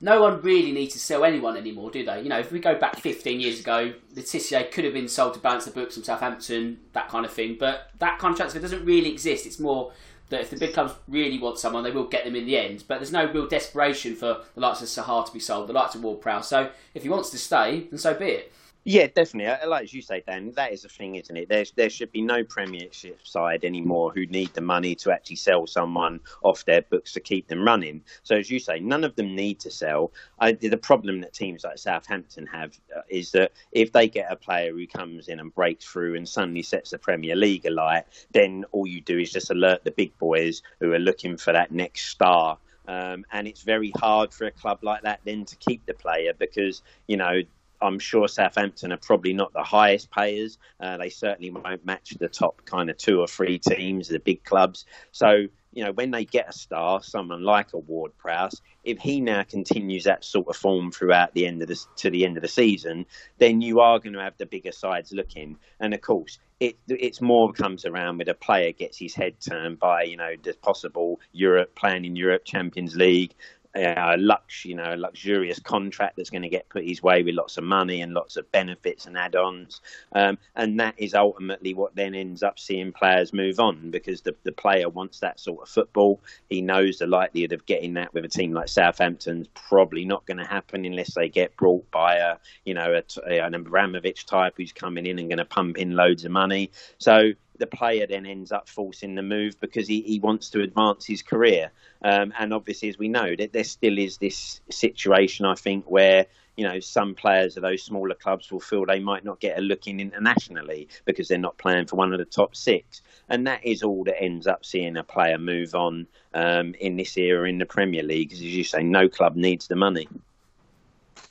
[0.00, 2.20] no one really needs to sell anyone anymore, do they?
[2.20, 5.34] You know, if we go back 15 years ago, Le Tissier could have been sold
[5.34, 7.56] to balance the books from Southampton, that kind of thing.
[7.58, 9.46] But that kind of transfer doesn't really exist.
[9.46, 9.92] It's more
[10.28, 12.84] that if the big clubs really want someone, they will get them in the end.
[12.86, 15.94] But there's no real desperation for the likes of Zaha to be sold, the likes
[15.94, 16.48] of Ward Prowse.
[16.48, 18.52] So if he wants to stay, then so be it.
[18.88, 19.48] Yeah, definitely.
[19.48, 21.48] Uh, like as you say, Dan, that is the thing, isn't it?
[21.48, 25.66] There's, there should be no Premiership side anymore who need the money to actually sell
[25.66, 28.04] someone off their books to keep them running.
[28.22, 30.12] So as you say, none of them need to sell.
[30.38, 34.36] I, the problem that teams like Southampton have uh, is that if they get a
[34.36, 38.64] player who comes in and breaks through and suddenly sets the Premier League alight, then
[38.70, 42.06] all you do is just alert the big boys who are looking for that next
[42.10, 42.56] star
[42.88, 46.32] um, and it's very hard for a club like that then to keep the player
[46.38, 47.42] because you know
[47.80, 50.58] I'm sure Southampton are probably not the highest payers.
[50.80, 54.44] Uh, they certainly won't match the top kind of two or three teams, the big
[54.44, 54.86] clubs.
[55.12, 59.20] So, you know, when they get a star, someone like a Ward Prowse, if he
[59.20, 62.42] now continues that sort of form throughout the end of the to the end of
[62.42, 63.06] the season,
[63.38, 65.58] then you are going to have the bigger sides looking.
[65.78, 69.78] And of course, it it's more comes around with a player gets his head turned
[69.78, 73.34] by you know the possible Europe playing in Europe Champions League,
[73.76, 77.58] uh, lux, you know, luxurious contract that's going to get put his way with lots
[77.58, 79.80] of money and lots of benefits and add-ons,
[80.12, 84.34] um, and that is ultimately what then ends up seeing players move on because the
[84.44, 86.20] the player wants that sort of football.
[86.48, 90.38] He knows the likelihood of getting that with a team like Southampton's probably not going
[90.38, 94.72] to happen unless they get brought by a you know a, an Abramovich type who's
[94.72, 96.70] coming in and going to pump in loads of money.
[96.98, 101.06] So the player then ends up forcing the move because he, he wants to advance
[101.06, 101.70] his career.
[102.02, 106.26] Um, and obviously, as we know, that there still is this situation, I think, where
[106.56, 109.60] you know some players of those smaller clubs will feel they might not get a
[109.60, 113.64] look in internationally because they're not playing for one of the top six, and that
[113.64, 117.58] is all that ends up seeing a player move on um, in this era in
[117.58, 118.28] the Premier League.
[118.28, 120.08] because As you say, no club needs the money.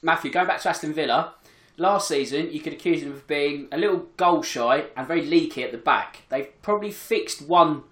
[0.02, 1.34] Matthew, going back to Aston Villa,
[1.78, 5.64] last season you could accuse them of being a little goal shy and very leaky
[5.64, 6.24] at the back.
[6.30, 7.84] They've probably fixed one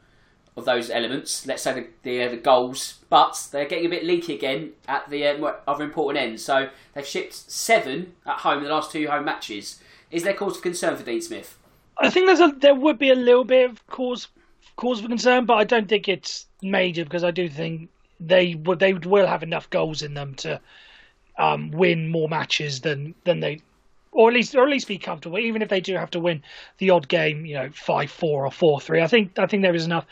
[0.56, 4.04] of those elements, let's say the the, uh, the goals, but they're getting a bit
[4.04, 6.44] leaky again at the uh, other important ends.
[6.44, 9.80] So they've shipped seven at home in the last two home matches.
[10.12, 11.58] Is there cause for concern for Dean Smith?
[11.98, 14.28] I think there's a there would be a little bit of cause
[14.76, 18.80] cause for concern, but I don't think it's major because I do think they would
[18.80, 20.62] they will have enough goals in them to
[21.38, 23.62] um, win more matches than than they
[24.14, 26.44] or at least or at least be comfortable, even if they do have to win
[26.78, 29.02] the odd game, you know, five four or four three.
[29.02, 30.06] I think I think there is enough.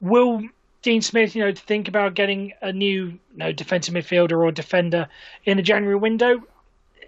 [0.00, 0.42] Will
[0.82, 5.08] Dean Smith, you know, think about getting a new you know, defensive midfielder or defender
[5.44, 6.42] in the January window?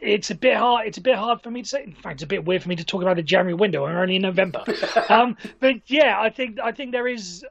[0.01, 0.87] It's a bit hard.
[0.87, 1.85] It's a bit hard for me to say.
[1.85, 3.83] In fact, it's a bit weird for me to talk about the January window.
[3.83, 4.65] We're only in November.
[5.09, 7.45] um, but yeah, I think I think there is.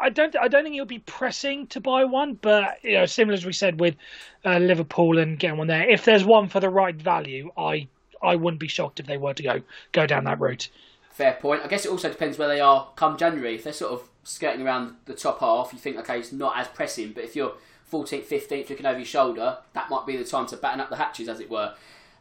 [0.00, 0.36] I don't.
[0.36, 3.54] I don't think he'll be pressing to buy one, but you know, similar as we
[3.54, 3.96] said with
[4.44, 5.88] uh, Liverpool and getting one there.
[5.88, 7.88] If there's one for the right value, I
[8.22, 9.62] I wouldn't be shocked if they were to go
[9.92, 10.68] go down that route.
[11.10, 11.62] Fair point.
[11.62, 13.56] I guess it also depends where they are come January.
[13.56, 16.68] If they're sort of skirting around the top half, you think okay, it's not as
[16.68, 17.12] pressing.
[17.12, 17.54] But if you're
[17.92, 20.96] 14th, 15th, looking over your shoulder, that might be the time to batten up the
[20.96, 21.74] hatches, as it were.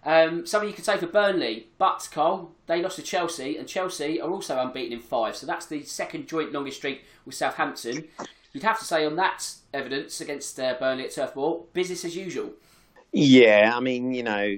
[0.04, 4.20] Um, something you could say for Burnley, but Karl, they lost to Chelsea, and Chelsea
[4.20, 5.36] are also unbeaten in five.
[5.36, 8.08] So that's the second joint longest streak with Southampton.
[8.52, 12.16] You'd have to say on that evidence against uh, Burnley at Turf Moor, business as
[12.16, 12.52] usual.
[13.12, 14.58] Yeah, I mean, you know,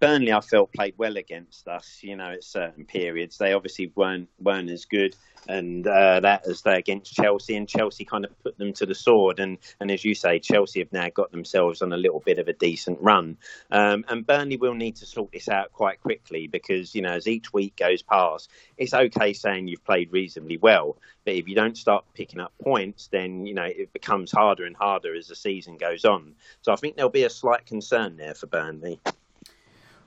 [0.00, 2.00] Burnley, I felt played well against us.
[2.02, 5.16] You know, at certain periods, they obviously weren't weren't as good
[5.48, 8.94] and uh, that as they against Chelsea, and Chelsea kind of put them to the
[8.94, 9.38] sword.
[9.38, 12.48] And, and as you say, Chelsea have now got themselves on a little bit of
[12.48, 13.36] a decent run.
[13.70, 17.26] Um, and Burnley will need to sort this out quite quickly because, you know, as
[17.26, 20.96] each week goes past, it's okay saying you've played reasonably well.
[21.24, 24.76] But if you don't start picking up points, then, you know, it becomes harder and
[24.76, 26.34] harder as the season goes on.
[26.62, 29.00] So I think there'll be a slight concern there for Burnley.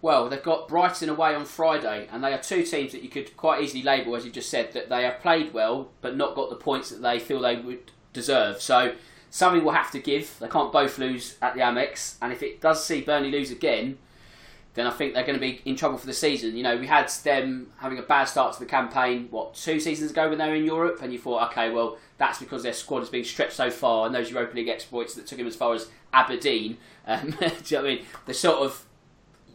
[0.02, 3.36] Well, they've got Brighton away on Friday, and they are two teams that you could
[3.36, 6.50] quite easily label, as you just said, that they have played well but not got
[6.50, 8.62] the points that they feel they would deserve.
[8.62, 8.96] So
[9.30, 10.38] something will have to give.
[10.40, 13.98] They can't both lose at the Amex, and if it does see Burnley lose again,
[14.76, 16.56] then I think they're going to be in trouble for the season.
[16.56, 20.12] You know, we had them having a bad start to the campaign, what, two seasons
[20.12, 23.00] ago when they were in Europe, and you thought, okay, well, that's because their squad
[23.00, 25.74] has been stretched so far, and those Europa League exploits that took them as far
[25.74, 26.78] as Aberdeen.
[27.08, 28.06] Um, do you know what I mean?
[28.28, 28.86] The sort of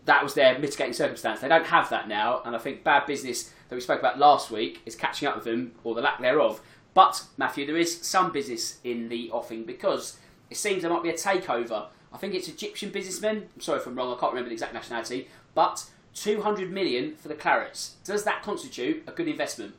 [0.04, 1.40] that was their mitigating circumstance.
[1.40, 4.50] They don't have that now, and I think bad business that we spoke about last
[4.50, 6.60] week is catching up with them, or the lack thereof.
[6.92, 10.18] But Matthew, there is some business in the offing because
[10.50, 11.86] it seems there might be a takeover.
[12.12, 13.48] I think it's Egyptian businessmen.
[13.54, 14.14] I'm sorry if I'm wrong.
[14.14, 17.94] I can't remember the exact nationality, but 200 million for the Clarets.
[18.04, 19.74] Does that constitute a good investment?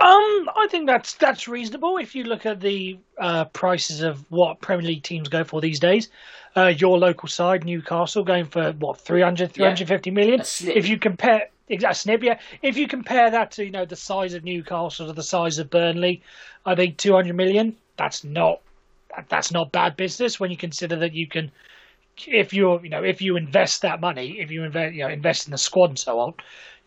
[0.00, 4.60] Um, I think that's that's reasonable if you look at the uh, prices of what
[4.60, 6.08] Premier League teams go for these days.
[6.56, 10.14] Uh, your local side, Newcastle, going for what 300, 350 yeah.
[10.14, 10.40] million.
[10.40, 12.38] If you compare exact snip, yeah.
[12.62, 15.68] If you compare that to you know the size of Newcastle to the size of
[15.68, 16.22] Burnley,
[16.64, 17.76] I think 200 million.
[17.96, 18.60] That's not
[19.28, 21.50] that's not bad business when you consider that you can
[22.26, 25.46] if you're you know if you invest that money, if you invest you know invest
[25.46, 26.34] in the squad and so on,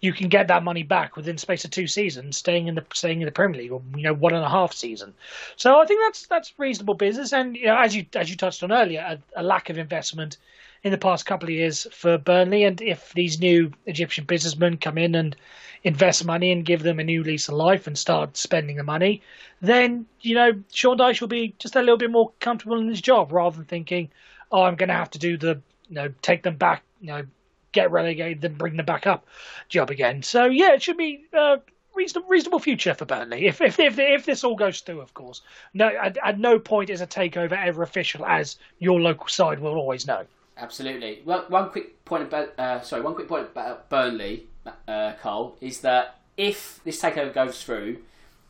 [0.02, 3.22] you can get that money back within space of two seasons, staying in the staying
[3.22, 5.14] in the Premier League, or you know one and a half season.
[5.56, 8.64] So I think that's that's reasonable business, and you know as you as you touched
[8.64, 10.38] on earlier, a, a lack of investment
[10.84, 14.98] in the past couple of years for Burnley, and if these new Egyptian businessmen come
[14.98, 15.36] in and
[15.84, 19.22] invest money and give them a new lease of life and start spending the money,
[19.62, 23.02] then you know Sean Dyche will be just a little bit more comfortable in his
[23.02, 24.10] job rather than thinking,
[24.52, 27.24] oh, I'm going to have to do the you know take them back, you know
[27.72, 29.26] get relegated, then bring them back up
[29.70, 30.24] job again.
[30.24, 31.58] So yeah, it should be uh,
[31.96, 35.02] reasonable, reasonable future for Burnley if, if if if this all goes through.
[35.02, 35.42] Of course,
[35.74, 39.76] no, at, at no point is a takeover ever official, as your local side will
[39.76, 40.26] always know.
[40.58, 41.22] Absolutely.
[41.26, 44.48] Well, one quick point about uh, sorry, one quick point about Burnley,
[44.88, 48.00] uh, Karl, is that if this takeover goes through,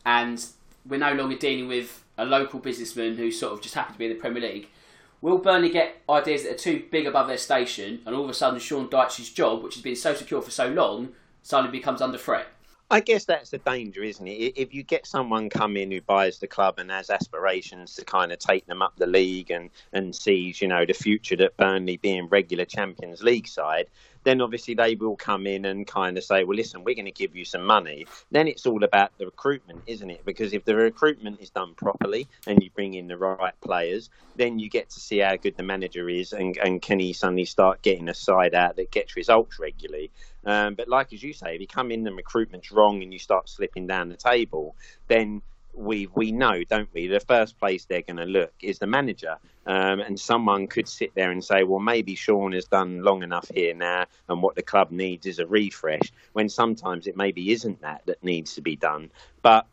[0.05, 0.45] and
[0.87, 4.05] we're no longer dealing with a local businessman who sort of just happened to be
[4.05, 4.67] in the Premier League
[5.21, 8.33] Will Burnley get ideas that are too big above their station, and all of a
[8.33, 11.09] sudden Sean Dyche's job, which has been so secure for so long,
[11.43, 12.47] suddenly becomes under threat?
[12.89, 14.53] I guess that's the danger, isn't it?
[14.57, 18.33] If you get someone come in who buys the club and has aspirations to kind
[18.33, 21.97] of take them up the league and, and sees, you know, the future that Burnley
[21.97, 23.85] being regular Champions League side,
[24.23, 27.11] then obviously they will come in and kind of say, well, listen, we're going to
[27.11, 28.05] give you some money.
[28.29, 30.25] Then it's all about the recruitment, isn't it?
[30.25, 34.59] Because if the recruitment is done properly and you bring in the right players, then
[34.59, 37.81] you get to see how good the manager is and, and can he suddenly start
[37.81, 40.11] getting a side out that gets results regularly.
[40.45, 43.19] Um, but like as you say, if you come in and recruitment's wrong and you
[43.19, 44.75] start slipping down the table,
[45.07, 45.41] then
[45.73, 47.07] we we know, don't we?
[47.07, 51.13] The first place they're going to look is the manager, um, and someone could sit
[51.15, 54.61] there and say, well, maybe Sean has done long enough here now, and what the
[54.61, 56.11] club needs is a refresh.
[56.33, 59.11] When sometimes it maybe isn't that that needs to be done.
[59.41, 59.65] But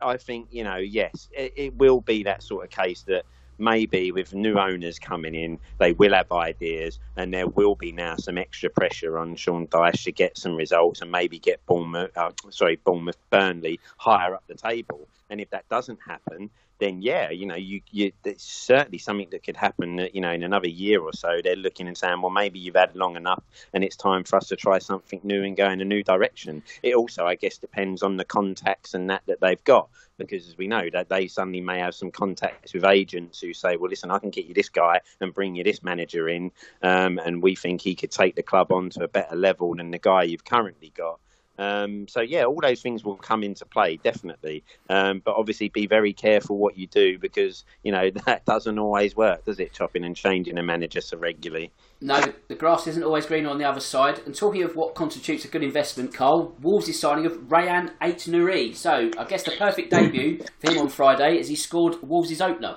[0.00, 3.24] I think you know, yes, it, it will be that sort of case that
[3.58, 8.16] maybe with new owners coming in, they will have ideas, and there will be now
[8.16, 12.30] some extra pressure on Sean Dyche to get some results and maybe get Bournemouth, uh,
[12.50, 15.08] sorry, Bournemouth, Burnley higher up the table.
[15.30, 19.42] And if that doesn't happen, then yeah, you know, you, you it's certainly something that
[19.42, 19.96] could happen.
[19.96, 22.76] That, you know, in another year or so, they're looking and saying, well, maybe you've
[22.76, 25.80] had long enough, and it's time for us to try something new and go in
[25.80, 26.62] a new direction.
[26.82, 30.58] It also, I guess, depends on the contacts and that that they've got, because as
[30.58, 34.10] we know, that they suddenly may have some contacts with agents who say, well, listen,
[34.10, 36.52] I can get you this guy and bring you this manager in,
[36.82, 39.90] um, and we think he could take the club on to a better level than
[39.90, 41.20] the guy you've currently got.
[41.58, 45.86] Um, so yeah, all those things will come into play definitely, um, but obviously be
[45.86, 49.72] very careful what you do because you know that doesn't always work, does it?
[49.72, 51.72] Chopping and changing a manager so regularly.
[52.00, 54.20] No, the grass isn't always green on the other side.
[54.26, 58.74] And talking of what constitutes a good investment, Karl, Wolves is signing of Rayan Aït-Nouri.
[58.74, 62.76] So I guess the perfect debut for him on Friday as he scored Wolves' opener.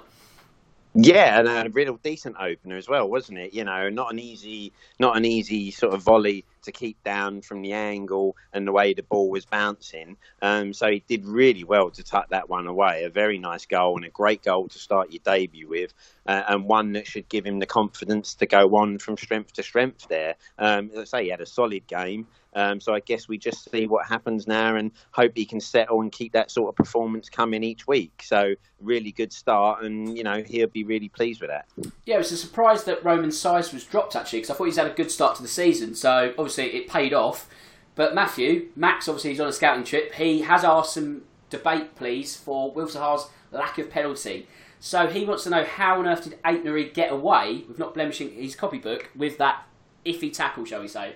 [0.95, 3.53] Yeah, and a real decent opener as well, wasn't it?
[3.53, 7.61] You know, not an easy, not an easy sort of volley to keep down from
[7.61, 10.17] the angle and the way the ball was bouncing.
[10.41, 13.03] Um, so he did really well to tuck that one away.
[13.03, 15.93] A very nice goal and a great goal to start your debut with,
[16.25, 19.63] uh, and one that should give him the confidence to go on from strength to
[19.63, 20.07] strength.
[20.07, 22.27] There, um, as I say, he had a solid game.
[22.53, 26.01] Um, so I guess we just see what happens now and hope he can settle
[26.01, 28.23] and keep that sort of performance coming each week.
[28.23, 31.67] So really good start, and you know he'll be really pleased with that.
[32.05, 34.77] Yeah, it was a surprise that Romain Saïss was dropped actually because I thought he's
[34.77, 35.95] had a good start to the season.
[35.95, 37.47] So obviously it paid off.
[37.95, 40.13] But Matthew, Max obviously he's on a scouting trip.
[40.13, 44.47] He has asked some debate, please, for Wilf Zaha's lack of penalty.
[44.79, 48.31] So he wants to know how on earth did Aït-Nouri get away with not blemishing
[48.31, 49.67] his copybook with that
[50.05, 51.15] iffy tackle, shall we say?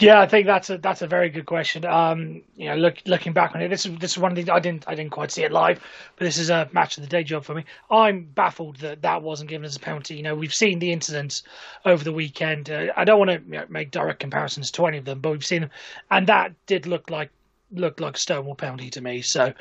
[0.00, 1.84] Yeah, I think that's a that's a very good question.
[1.84, 4.50] Um, you know, look, looking back on it, this is this is one of the
[4.52, 5.78] I didn't I didn't quite see it live,
[6.16, 7.64] but this is a match of the day job for me.
[7.90, 10.16] I'm baffled that that wasn't given as a penalty.
[10.16, 11.42] You know, we've seen the incidents
[11.84, 12.70] over the weekend.
[12.70, 15.32] Uh, I don't want to you know, make direct comparisons to any of them, but
[15.32, 15.70] we've seen them,
[16.10, 17.30] and that did look like
[17.72, 19.20] looked like a Stonewall penalty to me.
[19.20, 19.52] So,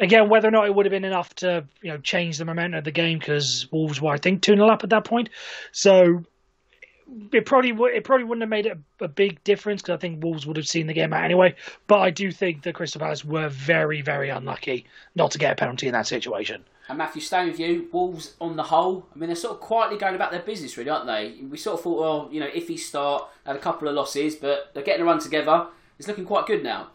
[0.00, 2.78] again, whether or not it would have been enough to you know change the momentum
[2.78, 5.30] of the game because Wolves were I think two 0 up at that point.
[5.72, 6.24] So
[7.32, 10.22] it probably would it probably wouldn't have made a, a big difference because I think
[10.22, 11.54] Wolves would have seen the game out anyway.
[11.86, 15.56] But I do think that Crystal Palace were very very unlucky not to get a
[15.56, 16.64] penalty in that situation.
[16.88, 19.98] And Matthew, staying with you, Wolves on the whole, I mean, they're sort of quietly
[19.98, 21.36] going about their business, really, aren't they?
[21.44, 24.36] We sort of thought, well, you know, if he start, had a couple of losses,
[24.36, 25.66] but they're getting a run together.
[25.98, 26.88] It's looking quite good now.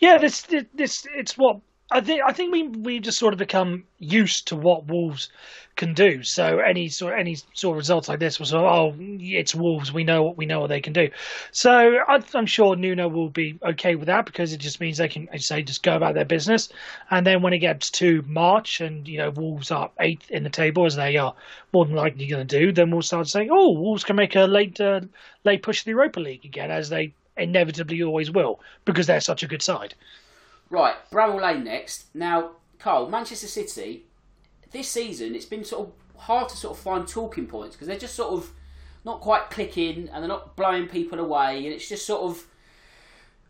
[0.00, 0.42] Yeah, this
[0.74, 1.60] this it's what
[1.94, 2.22] I think.
[2.26, 5.30] I think we we just sort of become used to what Wolves
[5.76, 6.24] can do.
[6.24, 9.92] So any sort any sort of results like this was oh it's Wolves.
[9.92, 11.10] We know what we know what they can do.
[11.52, 11.70] So
[12.08, 15.28] I, am sure Nuno will be okay with that because it just means they can,
[15.38, 16.68] say, just go about their business.
[17.12, 20.50] And then when it gets to March and you know Wolves are eighth in the
[20.50, 21.36] table as they are
[21.72, 24.46] more than likely going to do, then we'll start saying oh Wolves can make a
[24.46, 25.00] late uh,
[25.44, 29.44] late push to the Europa League again as they inevitably always will because they're such
[29.44, 29.94] a good side.
[30.74, 32.12] Right, Bramall Lane next.
[32.16, 32.50] Now,
[32.80, 34.06] Karl, Manchester City,
[34.72, 37.96] this season it's been sort of hard to sort of find talking points because they're
[37.96, 38.50] just sort of
[39.04, 42.44] not quite clicking and they're not blowing people away and it's just sort of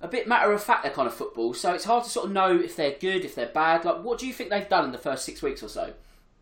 [0.03, 1.55] a bit matter of fact their kind of football.
[1.55, 3.87] So it's hard to sort of know if they're good, if they're bad.
[3.87, 5.95] Like, what do you think they've done in the first six weeks or so?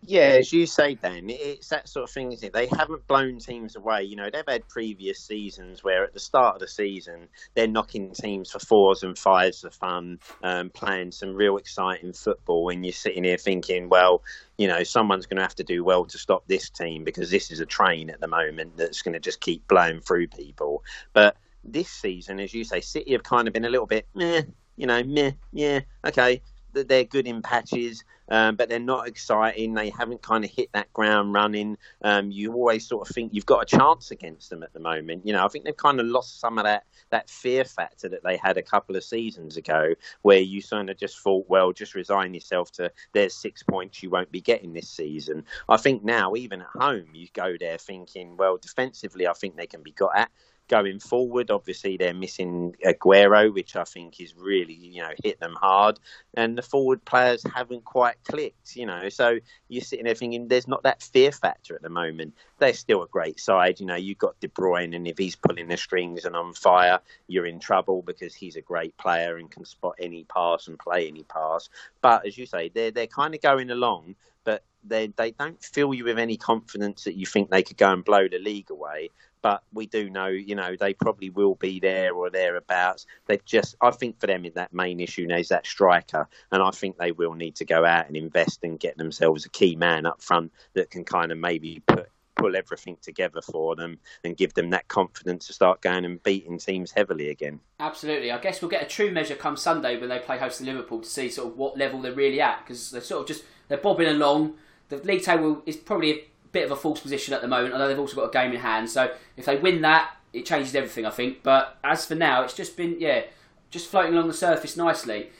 [0.04, 2.52] Yeah, as you say, Dan, it's that sort of thing, isn't it?
[2.52, 4.02] They haven't blown teams away.
[4.02, 8.10] You know, they've had previous seasons where at the start of the season they're knocking
[8.10, 12.92] teams for fours and fives for fun, um, playing some real exciting football, and you're
[12.92, 14.24] sitting here thinking, well,
[14.58, 17.52] you know, someone's going to have to do well to stop this team because this
[17.52, 20.82] is a train at the moment that's going to just keep blowing through people.
[21.12, 24.42] But this season, as you say, City have kind of been a little bit meh,
[24.76, 26.42] you know, meh, yeah, okay,
[26.72, 29.74] they're good in patches, um, but they're not exciting.
[29.74, 31.76] They haven't kind of hit that ground running.
[32.02, 35.26] Um, you always sort of think you've got a chance against them at the moment.
[35.26, 38.22] You know, I think they've kind of lost some of that that fear factor that
[38.24, 41.94] they had a couple of seasons ago, where you sort of just thought, well, just
[41.94, 45.44] resign yourself to there's six points you won't be getting this season.
[45.68, 49.66] I think now, even at home, you go there thinking, well, defensively, I think they
[49.66, 50.30] can be got at
[50.68, 51.50] going forward.
[51.50, 55.98] Obviously, they're missing Aguero, which I think is really, you know, hit them hard.
[56.34, 59.08] And the forward players haven't quite clicked, you know.
[59.08, 59.38] So
[59.68, 62.34] you're sitting there thinking there's not that fear factor at the moment.
[62.58, 63.80] They're still a great side.
[63.80, 67.00] You know, you've got De Bruyne, and if he's pulling the strings and on fire,
[67.26, 71.08] you're in trouble because he's a great player and can spot any pass and play
[71.08, 71.68] any pass.
[72.00, 75.94] But as you say, they're, they're kind of going along, but they they don't fill
[75.94, 79.10] you with any confidence that you think they could go and blow the league away
[79.42, 83.06] but we do know, you know, they probably will be there or thereabouts.
[83.26, 86.70] They just, I think for them, that main issue now is that striker, and I
[86.70, 90.06] think they will need to go out and invest and get themselves a key man
[90.06, 94.54] up front that can kind of maybe put pull everything together for them and give
[94.54, 97.60] them that confidence to start going and beating teams heavily again.
[97.78, 98.32] Absolutely.
[98.32, 101.00] I guess we'll get a true measure come Sunday when they play host to Liverpool
[101.00, 103.78] to see sort of what level they're really at because they're sort of just they're
[103.78, 104.54] bobbing along.
[104.88, 107.74] The league table is probably bit of a false position at the moment.
[107.74, 110.46] I know they've also got a game in hand, so if they win that, it
[110.46, 111.06] changes everything.
[111.06, 111.42] I think.
[111.42, 113.22] But as for now, it's just been yeah,
[113.70, 115.30] just floating along the surface nicely.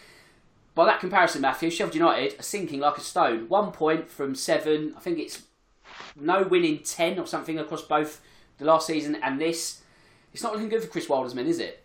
[0.74, 3.48] By that comparison, Matthew, Sheffield United are sinking like a stone.
[3.48, 4.94] One point from seven.
[4.96, 5.42] I think it's
[6.16, 8.20] no win in ten or something across both
[8.58, 9.82] the last season and this.
[10.32, 11.84] It's not looking good for Chris Wilder's men, is it?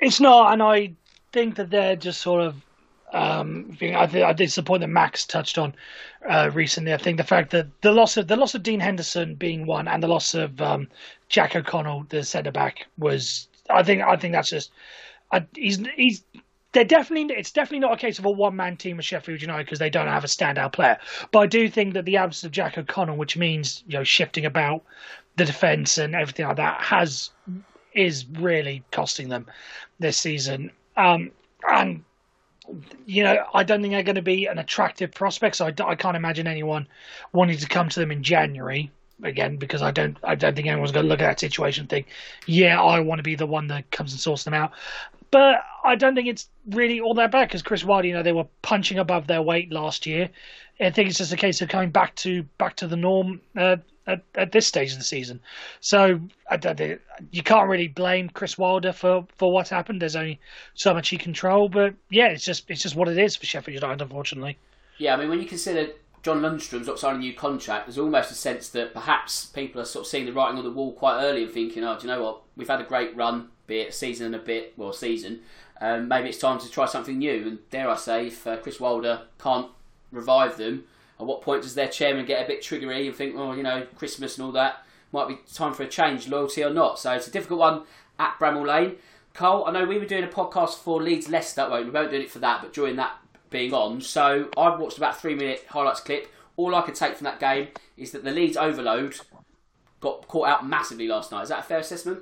[0.00, 0.92] It's not, and I
[1.32, 2.65] think that they're just sort of
[3.12, 5.74] um, I, th- I did point that Max touched on
[6.28, 6.92] uh, recently.
[6.92, 9.88] I think the fact that the loss of the loss of Dean Henderson being one,
[9.88, 10.88] and the loss of um,
[11.28, 13.48] Jack O'Connell, the centre back, was.
[13.70, 14.70] I think I think that's just.
[15.30, 16.24] Uh, he's he's.
[16.72, 17.34] They're definitely.
[17.34, 19.90] It's definitely not a case of a one man team with Sheffield United because they
[19.90, 20.98] don't have a standout player.
[21.30, 24.44] But I do think that the absence of Jack O'Connell, which means you know shifting
[24.44, 24.82] about
[25.36, 27.30] the defence and everything like that, has
[27.94, 29.46] is really costing them
[29.98, 30.70] this season.
[30.96, 31.30] Um,
[31.68, 32.04] and
[33.06, 35.56] you know, I don't think they're going to be an attractive prospect.
[35.56, 36.86] So I, I can't imagine anyone
[37.32, 38.90] wanting to come to them in January
[39.22, 41.90] again because I don't I don't think anyone's going to look at that situation and
[41.90, 42.06] think,
[42.46, 44.72] yeah, I want to be the one that comes and sorts them out.
[45.30, 48.32] But I don't think it's really all that bad because Chris Wilder, you know, they
[48.32, 50.30] were punching above their weight last year.
[50.80, 53.76] I think it's just a case of coming back to back to the norm uh,
[54.06, 55.40] at, at this stage of the season.
[55.80, 56.20] So
[57.30, 60.00] you can't really blame Chris Wilder for, for what's happened.
[60.02, 60.38] There's only
[60.74, 63.46] so much he can control, but yeah, it's just it's just what it is for
[63.46, 64.58] Sheffield United, unfortunately.
[64.98, 65.88] Yeah, I mean when you consider
[66.22, 69.84] John Lundstram's not signing a new contract, there's almost a sense that perhaps people are
[69.84, 72.12] sort of seeing the writing on the wall quite early and thinking, oh, do you
[72.12, 72.42] know what?
[72.56, 73.48] We've had a great run.
[73.66, 75.40] be it a season and a bit, well, season,
[75.80, 77.46] um, maybe it's time to try something new.
[77.46, 79.68] And dare I say, if uh, Chris Wilder can't
[80.10, 80.84] revive them,
[81.18, 83.86] at what point does their chairman get a bit triggery and think, oh, you know,
[83.96, 86.98] Christmas and all that might be time for a change, loyalty or not?
[86.98, 87.82] So it's a difficult one
[88.18, 88.96] at Bramall Lane.
[89.34, 91.68] Karl, I know we were doing a podcast for Leeds Leicester.
[91.68, 93.16] Well, we weren't doing it for that, but during that
[93.50, 96.32] being on, so I watched about three minute highlights clip.
[96.56, 99.20] All I could take from that game is that the Leeds overload
[100.00, 101.42] got caught out massively last night.
[101.42, 102.20] Is that a fair assessment?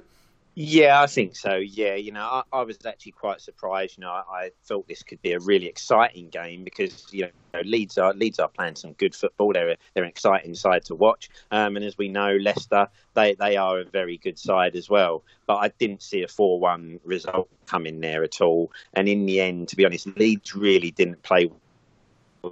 [0.56, 1.56] Yeah, I think so.
[1.56, 3.98] Yeah, you know, I, I was actually quite surprised.
[3.98, 7.60] You know, I, I, thought this could be a really exciting game because you know
[7.64, 9.52] Leeds are Leeds are playing some good football.
[9.52, 11.28] They're they're an exciting side to watch.
[11.50, 15.24] Um, and as we know, Leicester they they are a very good side as well.
[15.46, 18.70] But I didn't see a four-one result coming there at all.
[18.92, 21.50] And in the end, to be honest, Leeds really didn't play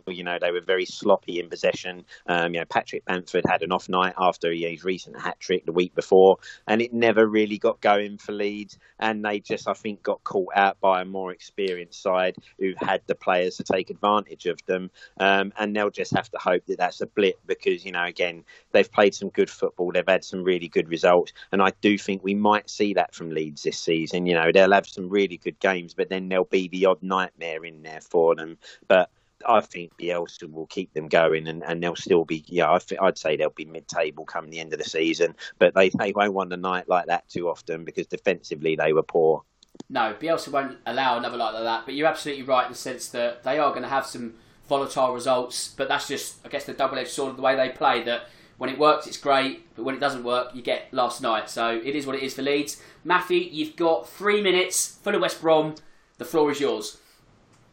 [0.07, 2.05] you know, they were very sloppy in possession.
[2.27, 5.73] Um, you know, Patrick Bamford had an off night after his recent hat trick the
[5.73, 8.79] week before, and it never really got going for Leeds.
[8.99, 13.03] And they just, I think, got caught out by a more experienced side who had
[13.07, 14.91] the players to take advantage of them.
[15.19, 18.45] Um, and they'll just have to hope that that's a blip because, you know, again,
[18.73, 19.93] they've played some good football.
[19.93, 21.33] They've had some really good results.
[21.51, 24.27] And I do think we might see that from Leeds this season.
[24.27, 27.65] You know, they'll have some really good games, but then there'll be the odd nightmare
[27.65, 28.59] in there for them.
[28.89, 29.11] But
[29.47, 32.45] I think Bielsa will keep them going, and, and they'll still be.
[32.47, 35.91] Yeah, I would say they'll be mid-table come the end of the season, but they
[35.91, 39.43] they won't want a night like that too often because defensively they were poor.
[39.89, 41.85] No, Bielsa won't allow another night like that.
[41.85, 44.35] But you're absolutely right in the sense that they are going to have some
[44.69, 45.75] volatile results.
[45.77, 48.03] But that's just, I guess, the double-edged sword of the way they play.
[48.03, 48.29] That
[48.59, 51.51] when it works, it's great, but when it doesn't work, you get last night.
[51.51, 52.81] So it is what it is for Leeds.
[53.05, 55.75] Matthew, you've got three minutes full of West Brom.
[56.19, 56.99] The floor is yours.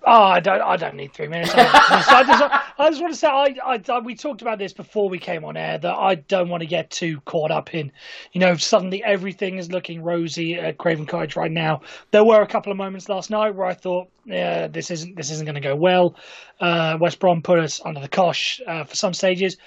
[0.06, 0.62] Oh, I don't.
[0.62, 1.52] I don't need three minutes.
[1.54, 2.44] I just, I just,
[2.80, 5.58] I just want to say, I, I, we talked about this before we came on
[5.58, 7.92] air that I don't want to get too caught up in,
[8.32, 11.82] you know, suddenly everything is looking rosy at Craven Cottage right now.
[12.12, 15.32] There were a couple of moments last night where I thought, yeah, this isn't this
[15.32, 16.16] isn't going to go well.
[16.62, 19.58] Uh, West Brom put us under the cosh uh, for some stages.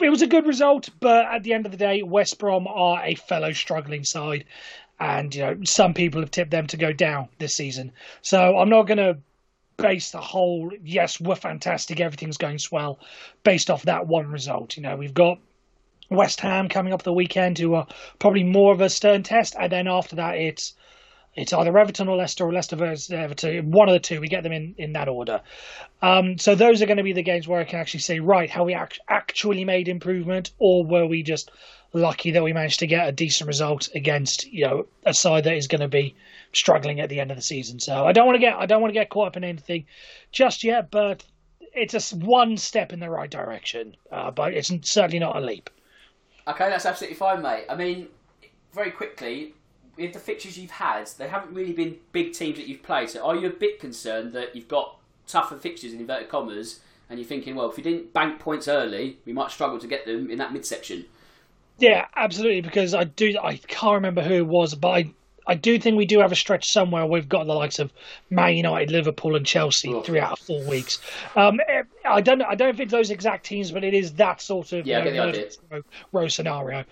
[0.00, 3.04] It was a good result, but at the end of the day, West Brom are
[3.04, 4.46] a fellow struggling side,
[4.98, 7.92] and you know some people have tipped them to go down this season.
[8.20, 9.18] So I'm not going to
[9.76, 12.98] base the whole yes we're fantastic everything's going swell
[13.42, 15.38] based off that one result you know we've got
[16.10, 17.86] west ham coming up the weekend who are
[18.18, 20.74] probably more of a stern test and then after that it's
[21.36, 23.72] it's either Everton or Leicester or Leicester versus Everton.
[23.72, 24.20] One of the two.
[24.20, 25.40] We get them in, in that order.
[26.00, 28.48] Um, so those are going to be the games where I can actually say, right,
[28.48, 31.50] how we act- actually made improvement, or were we just
[31.92, 35.56] lucky that we managed to get a decent result against you know a side that
[35.56, 36.14] is going to be
[36.56, 37.80] struggling at the end of the season.
[37.80, 39.86] So I don't want to get I don't want to get caught up in anything
[40.32, 41.24] just yet, but
[41.72, 45.70] it's a one step in the right direction, uh, but it's certainly not a leap.
[46.46, 47.64] Okay, that's absolutely fine, mate.
[47.68, 48.08] I mean,
[48.72, 49.54] very quickly,
[49.96, 53.10] with the fixtures you've had, they haven't really been big teams that you've played.
[53.10, 57.18] So are you a bit concerned that you've got tougher fixtures in inverted commas, and
[57.18, 60.30] you're thinking, well, if we didn't bank points early, we might struggle to get them
[60.30, 61.06] in that midsection?
[61.78, 62.60] Yeah, absolutely.
[62.60, 65.14] Because I do, I can't remember who it was, but I
[65.46, 67.04] I do think we do have a stretch somewhere.
[67.06, 67.92] We've got the likes of
[68.30, 70.02] Man United, Liverpool, and Chelsea oh.
[70.02, 71.00] three out of four weeks.
[71.36, 74.12] Um, eh, I don't I don't know if it's those exact teams, but it is
[74.14, 75.32] that sort of yeah, you know,
[75.70, 75.82] row,
[76.12, 76.84] row, scenario.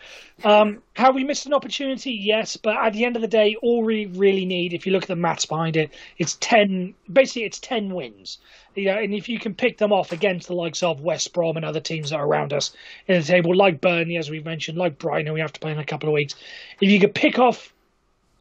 [0.45, 2.13] Um, have we missed an opportunity?
[2.13, 5.05] Yes, but at the end of the day, all we really need, if you look
[5.05, 6.95] at the maths behind it, it's ten.
[7.11, 8.39] Basically, it's ten wins.
[8.75, 11.57] You know, and if you can pick them off against the likes of West Brom
[11.57, 12.75] and other teams that are around us
[13.07, 15.73] in the table, like Burnley, as we've mentioned, like Brighton, who we have to play
[15.73, 16.35] in a couple of weeks,
[16.81, 17.73] if you could pick off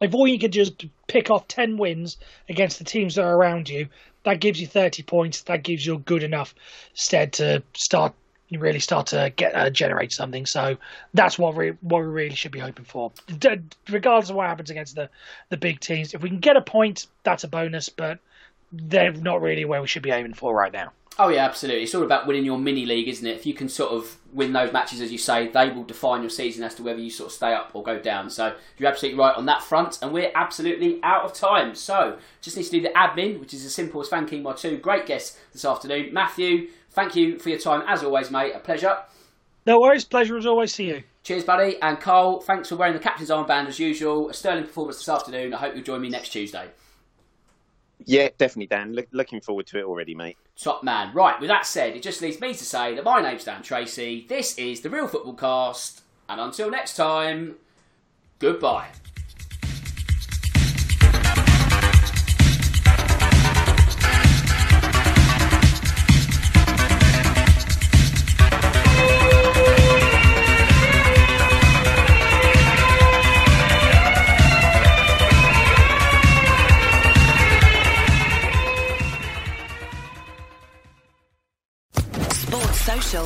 [0.02, 2.16] if all you can just pick off 10 wins
[2.48, 3.88] against the teams that are around you,
[4.24, 5.42] that gives you 30 points.
[5.42, 6.54] That gives you a good enough
[6.94, 8.14] stead to start
[8.52, 10.44] you really start to get uh, generate something.
[10.44, 10.76] So
[11.14, 13.10] that's what we what we really should be hoping for.
[13.88, 15.08] Regardless of what happens against the
[15.48, 17.88] the big teams, if we can get a point, that's a bonus.
[17.88, 18.18] But
[18.70, 20.92] they're not really where we should be aiming for right now.
[21.18, 21.82] Oh yeah, absolutely.
[21.82, 23.36] It's all about winning your mini league, isn't it?
[23.36, 26.30] If you can sort of win those matches, as you say, they will define your
[26.30, 28.30] season as to whether you sort of stay up or go down.
[28.30, 31.74] So you're absolutely right on that front, and we're absolutely out of time.
[31.74, 34.78] So just need to do the admin, which is as simple as thanking my two
[34.78, 36.14] great guests this afternoon.
[36.14, 38.52] Matthew, thank you for your time as always, mate.
[38.54, 38.96] A pleasure.
[39.66, 41.02] No worries, pleasure as always See you.
[41.22, 41.80] Cheers, buddy.
[41.80, 44.28] And Karl, thanks for wearing the captain's armband as usual.
[44.28, 45.54] A sterling performance this afternoon.
[45.54, 46.68] I hope you'll join me next Tuesday.
[48.06, 48.94] Yeah, definitely, Dan.
[48.94, 50.36] Look, looking forward to it already, mate.
[50.56, 51.12] Top man.
[51.14, 54.26] Right, with that said, it just leaves me to say that my name's Dan Tracy.
[54.28, 56.02] This is the Real Football Cast.
[56.28, 57.56] And until next time,
[58.38, 58.88] goodbye.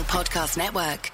[0.05, 1.11] Podcast Network.